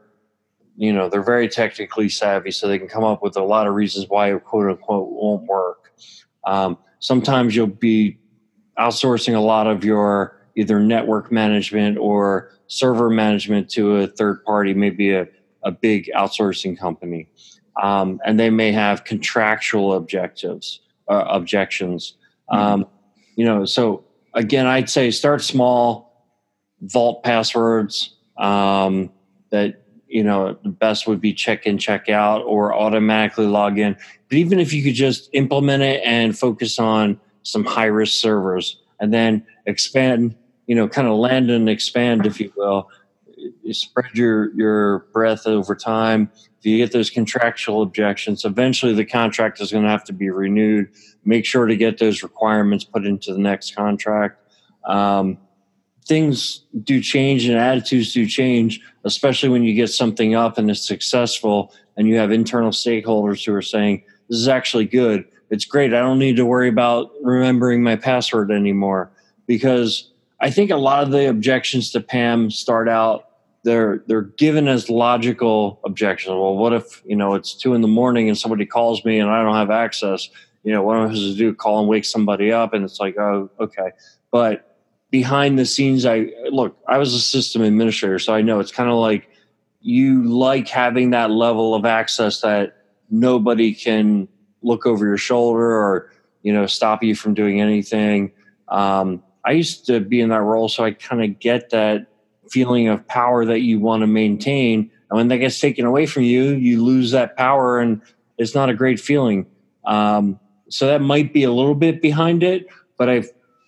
you 0.78 0.92
know 0.92 1.08
they're 1.08 1.22
very 1.22 1.48
technically 1.48 2.08
savvy 2.10 2.50
so 2.50 2.68
they 2.68 2.78
can 2.78 2.86
come 2.86 3.02
up 3.02 3.22
with 3.22 3.34
a 3.36 3.42
lot 3.42 3.66
of 3.66 3.74
reasons 3.74 4.06
why 4.10 4.34
it 4.34 4.44
quote 4.44 4.68
unquote 4.68 5.08
won't 5.10 5.44
work 5.44 5.90
um, 6.44 6.76
sometimes 6.98 7.56
you'll 7.56 7.66
be 7.66 8.18
outsourcing 8.78 9.34
a 9.34 9.40
lot 9.40 9.66
of 9.66 9.84
your 9.84 10.40
either 10.56 10.80
network 10.80 11.30
management 11.30 11.98
or 11.98 12.50
server 12.66 13.10
management 13.10 13.70
to 13.70 13.96
a 13.96 14.06
third 14.06 14.44
party, 14.44 14.74
maybe 14.74 15.12
a, 15.12 15.26
a 15.62 15.70
big 15.70 16.10
outsourcing 16.16 16.78
company. 16.78 17.28
Um, 17.82 18.20
and 18.24 18.38
they 18.40 18.50
may 18.50 18.72
have 18.72 19.04
contractual 19.04 19.94
objectives, 19.94 20.80
uh, 21.08 21.24
objections. 21.28 22.14
Mm-hmm. 22.50 22.62
Um, 22.62 22.86
you 23.36 23.44
know, 23.44 23.64
so 23.64 24.04
again, 24.34 24.66
I'd 24.66 24.88
say 24.88 25.10
start 25.10 25.42
small, 25.42 26.26
vault 26.80 27.22
passwords. 27.22 28.14
Um, 28.38 29.10
that 29.50 29.82
you 30.08 30.22
know 30.22 30.56
the 30.62 30.68
best 30.68 31.06
would 31.06 31.20
be 31.20 31.32
check 31.32 31.66
in, 31.66 31.78
check 31.78 32.08
out, 32.08 32.42
or 32.42 32.74
automatically 32.74 33.46
log 33.46 33.78
in. 33.78 33.96
But 34.28 34.38
even 34.38 34.60
if 34.60 34.72
you 34.72 34.82
could 34.82 34.94
just 34.94 35.28
implement 35.32 35.82
it 35.82 36.02
and 36.04 36.38
focus 36.38 36.78
on 36.78 37.20
some 37.42 37.64
high 37.64 37.86
risk 37.86 38.20
servers, 38.20 38.80
and 39.00 39.12
then 39.12 39.46
expand, 39.66 40.34
you 40.66 40.74
know, 40.74 40.88
kind 40.88 41.08
of 41.08 41.16
land 41.16 41.50
and 41.50 41.68
expand, 41.68 42.26
if 42.26 42.40
you 42.40 42.52
will. 42.56 42.90
You 43.62 43.74
spread 43.74 44.14
your 44.14 44.54
your 44.54 45.00
breath 45.12 45.46
over 45.46 45.74
time. 45.74 46.30
You 46.66 46.79
get 46.79 46.92
those 46.92 47.11
contractual 47.11 47.83
objections, 47.83 48.44
eventually 48.44 48.92
the 48.92 49.05
contract 49.05 49.61
is 49.61 49.70
going 49.70 49.85
to 49.85 49.90
have 49.90 50.05
to 50.05 50.12
be 50.12 50.31
renewed. 50.31 50.88
Make 51.24 51.44
sure 51.44 51.66
to 51.66 51.76
get 51.76 51.98
those 51.98 52.22
requirements 52.22 52.85
put 52.85 53.07
into 53.07 53.33
the 53.33 53.38
next 53.38 53.74
contract. 53.74 54.40
Um, 54.85 55.38
things 56.07 56.64
do 56.85 57.00
change 57.00 57.46
and 57.46 57.59
attitudes 57.59 58.12
do 58.12 58.26
change, 58.26 58.81
especially 59.05 59.48
when 59.48 59.64
you 59.64 59.74
get 59.74 59.88
something 59.88 60.35
up 60.35 60.59
and 60.59 60.70
it's 60.70 60.87
successful 60.87 61.72
and 61.96 62.09
you 62.09 62.16
have 62.16 62.31
internal 62.31 62.70
stakeholders 62.70 63.44
who 63.44 63.55
are 63.55 63.62
saying, 63.62 64.02
This 64.29 64.38
is 64.38 64.48
actually 64.48 64.87
good. 64.87 65.24
It's 65.50 65.64
great. 65.64 65.94
I 65.94 66.00
don't 66.00 66.18
need 66.18 66.37
to 66.37 66.46
worry 66.46 66.68
about 66.68 67.11
remembering 67.22 67.83
my 67.83 67.96
password 67.96 68.50
anymore. 68.50 69.11
Because 69.46 70.11
I 70.40 70.50
think 70.50 70.70
a 70.70 70.76
lot 70.76 71.02
of 71.02 71.11
the 71.11 71.29
objections 71.29 71.92
to 71.92 72.00
PAM 72.00 72.50
start 72.50 72.88
out 72.88 73.25
they're 73.66 74.05
they're 74.07 74.22
given 74.22 74.68
as 74.68 74.88
logical 74.88 75.81
objections. 75.85 76.31
Well, 76.31 76.57
what 76.57 76.72
if 76.72 77.02
you 77.05 77.16
know 77.16 77.35
it's 77.35 77.52
two 77.52 77.74
in 77.74 77.81
the 77.81 77.88
morning 77.88 78.29
and 78.29 78.38
somebody 78.38 78.64
calls 78.64 79.05
me 79.05 79.18
and 79.18 79.29
I 79.29 79.42
don't 79.42 79.57
have 79.57 79.72
access? 79.72 80.31
You 80.62 80.72
know, 80.72 80.83
what 80.83 80.96
am 80.96 81.02
I 81.02 81.07
supposed 81.09 81.33
to 81.33 81.37
do? 81.37 81.52
Call 81.52 81.81
and 81.81 81.88
wake 81.88 82.05
somebody 82.05 82.52
up? 82.52 82.72
And 82.72 82.85
it's 82.85 83.00
like, 83.00 83.18
oh, 83.18 83.50
okay. 83.59 83.90
But 84.31 84.79
behind 85.11 85.59
the 85.59 85.66
scenes, 85.66 86.07
I 86.07 86.29
look. 86.48 86.79
I 86.87 86.98
was 86.98 87.12
a 87.12 87.20
system 87.20 87.62
administrator, 87.62 88.20
so 88.20 88.33
I 88.33 88.40
know 88.40 88.61
it's 88.61 88.70
kind 88.70 88.88
of 88.88 88.96
like 88.96 89.29
you 89.81 90.22
like 90.22 90.68
having 90.68 91.11
that 91.11 91.33
level 91.33 91.74
of 91.74 91.85
access 91.85 92.42
that 92.42 92.76
nobody 93.11 93.74
can 93.74 94.29
look 94.62 94.87
over 94.87 95.05
your 95.05 95.18
shoulder 95.18 95.72
or 95.72 96.12
you 96.42 96.52
know 96.52 96.66
stop 96.66 97.02
you 97.02 97.16
from 97.16 97.35
doing 97.35 97.61
anything. 97.61 98.31
Um, 98.68 99.24
I 99.44 99.52
used 99.52 99.87
to 99.87 99.98
be 99.98 100.20
in 100.20 100.29
that 100.29 100.42
role, 100.42 100.68
so 100.68 100.85
I 100.85 100.92
kind 100.92 101.24
of 101.24 101.40
get 101.40 101.70
that 101.70 102.07
feeling 102.50 102.88
of 102.88 103.06
power 103.09 103.44
that 103.44 103.61
you 103.61 103.78
want 103.80 104.02
to 104.02 104.06
maintain. 104.06 104.90
And 105.11 105.16
when 105.16 105.28
that 105.28 105.38
gets 105.38 105.61
taken 105.61 105.85
away 105.85 106.06
from 106.06 106.22
you, 106.22 106.50
you 106.50 106.85
lose 106.85 107.11
that 107.12 107.37
power, 107.37 107.78
and 107.78 108.02
it's 108.38 108.54
not 108.54 108.68
a 108.68 108.74
great 108.74 109.00
feeling. 109.00 109.46
Um, 109.85 110.40
so 110.68 110.87
that 110.87 111.00
might 111.00 111.32
be 111.32 111.44
a 111.44 111.52
little 111.52 111.74
bit 111.74 112.02
behind 112.02 112.42
it, 112.42 112.66
but 112.98 113.09
I 113.09 113.24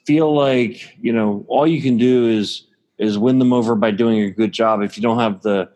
feel 0.06 0.34
like 0.34 0.96
you 1.00 1.12
know 1.12 1.44
all 1.48 1.66
you 1.66 1.82
can 1.82 1.96
do 1.96 2.28
is 2.28 2.66
is 2.98 3.18
win 3.18 3.38
them 3.38 3.52
over 3.52 3.74
by 3.74 3.90
doing 3.90 4.22
a 4.22 4.30
good 4.30 4.52
job. 4.52 4.82
If 4.82 4.96
you 4.96 5.02
don't 5.02 5.18
have 5.18 5.42
the 5.42 5.70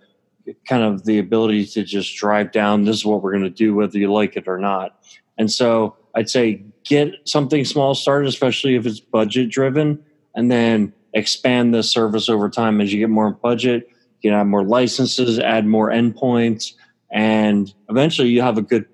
kind 0.68 0.82
of 0.82 1.04
the 1.04 1.18
ability 1.18 1.66
to 1.66 1.84
just 1.84 2.16
drive 2.16 2.50
down, 2.50 2.84
this 2.84 2.96
is 2.96 3.04
what 3.04 3.22
we're 3.22 3.30
going 3.30 3.44
to 3.44 3.50
do, 3.50 3.74
whether 3.74 3.96
you 3.98 4.12
like 4.12 4.36
it 4.36 4.48
or 4.48 4.58
not. 4.58 4.98
And 5.38 5.50
so 5.50 5.96
I'd 6.14 6.28
say 6.28 6.64
get 6.84 7.12
something 7.24 7.64
small 7.64 7.94
started, 7.94 8.28
especially 8.28 8.74
if 8.74 8.86
it's 8.86 9.00
budget 9.00 9.50
driven, 9.50 10.02
and 10.34 10.50
then 10.50 10.92
expand 11.14 11.74
the 11.74 11.82
service 11.82 12.28
over 12.28 12.48
time 12.48 12.80
as 12.80 12.92
you 12.92 13.00
get 13.00 13.10
more 13.10 13.32
budget. 13.32 13.88
You 14.20 14.30
can 14.30 14.38
add 14.38 14.46
more 14.46 14.64
licenses, 14.64 15.38
add 15.38 15.66
more 15.66 15.90
endpoints, 15.90 16.74
and 17.10 17.72
eventually 17.90 18.28
you 18.28 18.40
have 18.42 18.58
a 18.58 18.62
good 18.62 18.86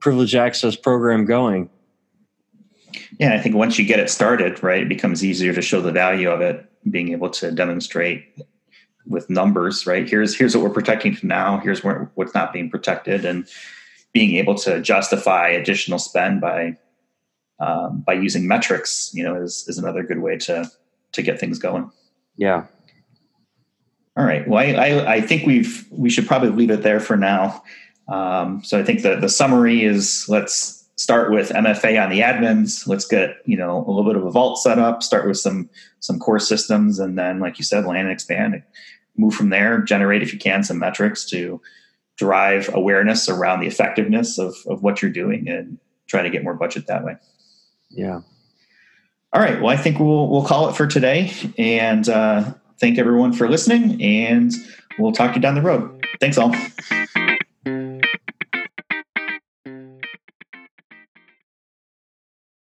privileged 0.00 0.34
access 0.34 0.76
program 0.76 1.24
going. 1.24 1.70
Yeah, 3.18 3.34
I 3.34 3.38
think 3.38 3.54
once 3.54 3.78
you 3.78 3.84
get 3.84 4.00
it 4.00 4.10
started, 4.10 4.62
right, 4.62 4.82
it 4.82 4.88
becomes 4.88 5.24
easier 5.24 5.52
to 5.52 5.62
show 5.62 5.80
the 5.80 5.92
value 5.92 6.30
of 6.30 6.40
it, 6.40 6.66
being 6.90 7.12
able 7.12 7.30
to 7.30 7.50
demonstrate 7.50 8.24
with 9.06 9.28
numbers, 9.30 9.86
right? 9.86 10.08
Here's 10.08 10.36
here's 10.36 10.56
what 10.56 10.64
we're 10.64 10.70
protecting 10.70 11.14
from 11.14 11.28
now. 11.28 11.58
Here's 11.58 11.84
where 11.84 12.10
what's 12.14 12.34
not 12.34 12.52
being 12.52 12.70
protected, 12.70 13.24
and 13.24 13.46
being 14.12 14.36
able 14.36 14.54
to 14.56 14.80
justify 14.80 15.48
additional 15.48 15.98
spend 15.98 16.40
by 16.40 16.76
um, 17.60 18.02
by 18.06 18.14
using 18.14 18.48
metrics, 18.48 19.10
you 19.14 19.22
know, 19.22 19.34
is 19.40 19.64
is 19.68 19.78
another 19.78 20.02
good 20.02 20.20
way 20.20 20.36
to 20.38 20.70
to 21.14 21.22
get 21.22 21.40
things 21.40 21.58
going. 21.58 21.90
Yeah. 22.36 22.66
All 24.16 24.24
right. 24.24 24.46
Well, 24.46 24.60
I, 24.60 24.72
I, 24.72 25.12
I 25.14 25.20
think 25.20 25.46
we've 25.46 25.86
we 25.90 26.10
should 26.10 26.26
probably 26.26 26.50
leave 26.50 26.70
it 26.70 26.82
there 26.82 27.00
for 27.00 27.16
now. 27.16 27.62
Um, 28.08 28.62
so 28.62 28.78
I 28.78 28.84
think 28.84 29.02
the 29.02 29.16
the 29.16 29.28
summary 29.28 29.82
is 29.82 30.26
let's 30.28 30.84
start 30.96 31.32
with 31.32 31.50
MFA 31.50 32.02
on 32.02 32.10
the 32.10 32.20
admins. 32.20 32.86
Let's 32.86 33.06
get 33.06 33.36
you 33.44 33.56
know 33.56 33.84
a 33.86 33.90
little 33.90 34.04
bit 34.04 34.16
of 34.16 34.24
a 34.24 34.30
vault 34.30 34.58
set 34.58 34.78
up. 34.78 35.02
Start 35.02 35.26
with 35.26 35.38
some 35.38 35.68
some 36.00 36.18
core 36.18 36.38
systems, 36.38 36.98
and 36.98 37.18
then, 37.18 37.40
like 37.40 37.58
you 37.58 37.64
said, 37.64 37.84
land 37.86 38.06
and 38.06 38.12
expand. 38.12 38.62
Move 39.16 39.34
from 39.34 39.50
there. 39.50 39.80
Generate 39.80 40.22
if 40.22 40.32
you 40.32 40.38
can 40.38 40.62
some 40.62 40.78
metrics 40.78 41.24
to 41.30 41.60
drive 42.16 42.70
awareness 42.72 43.28
around 43.28 43.60
the 43.60 43.66
effectiveness 43.66 44.38
of 44.38 44.54
of 44.66 44.82
what 44.82 45.02
you're 45.02 45.10
doing, 45.10 45.48
and 45.48 45.78
try 46.06 46.22
to 46.22 46.30
get 46.30 46.44
more 46.44 46.54
budget 46.54 46.86
that 46.86 47.04
way. 47.04 47.16
Yeah. 47.90 48.20
All 49.34 49.40
right. 49.40 49.60
Well, 49.60 49.70
I 49.70 49.76
think 49.76 49.98
we'll 49.98 50.28
we'll 50.28 50.44
call 50.44 50.68
it 50.68 50.76
for 50.76 50.86
today, 50.86 51.32
and 51.58 52.08
uh, 52.08 52.52
thank 52.78 52.98
everyone 52.98 53.32
for 53.32 53.48
listening. 53.48 54.00
And 54.00 54.52
we'll 54.96 55.10
talk 55.10 55.34
you 55.34 55.40
down 55.42 55.56
the 55.56 55.62
road. 55.62 56.06
Thanks 56.20 56.38
all. 56.38 56.54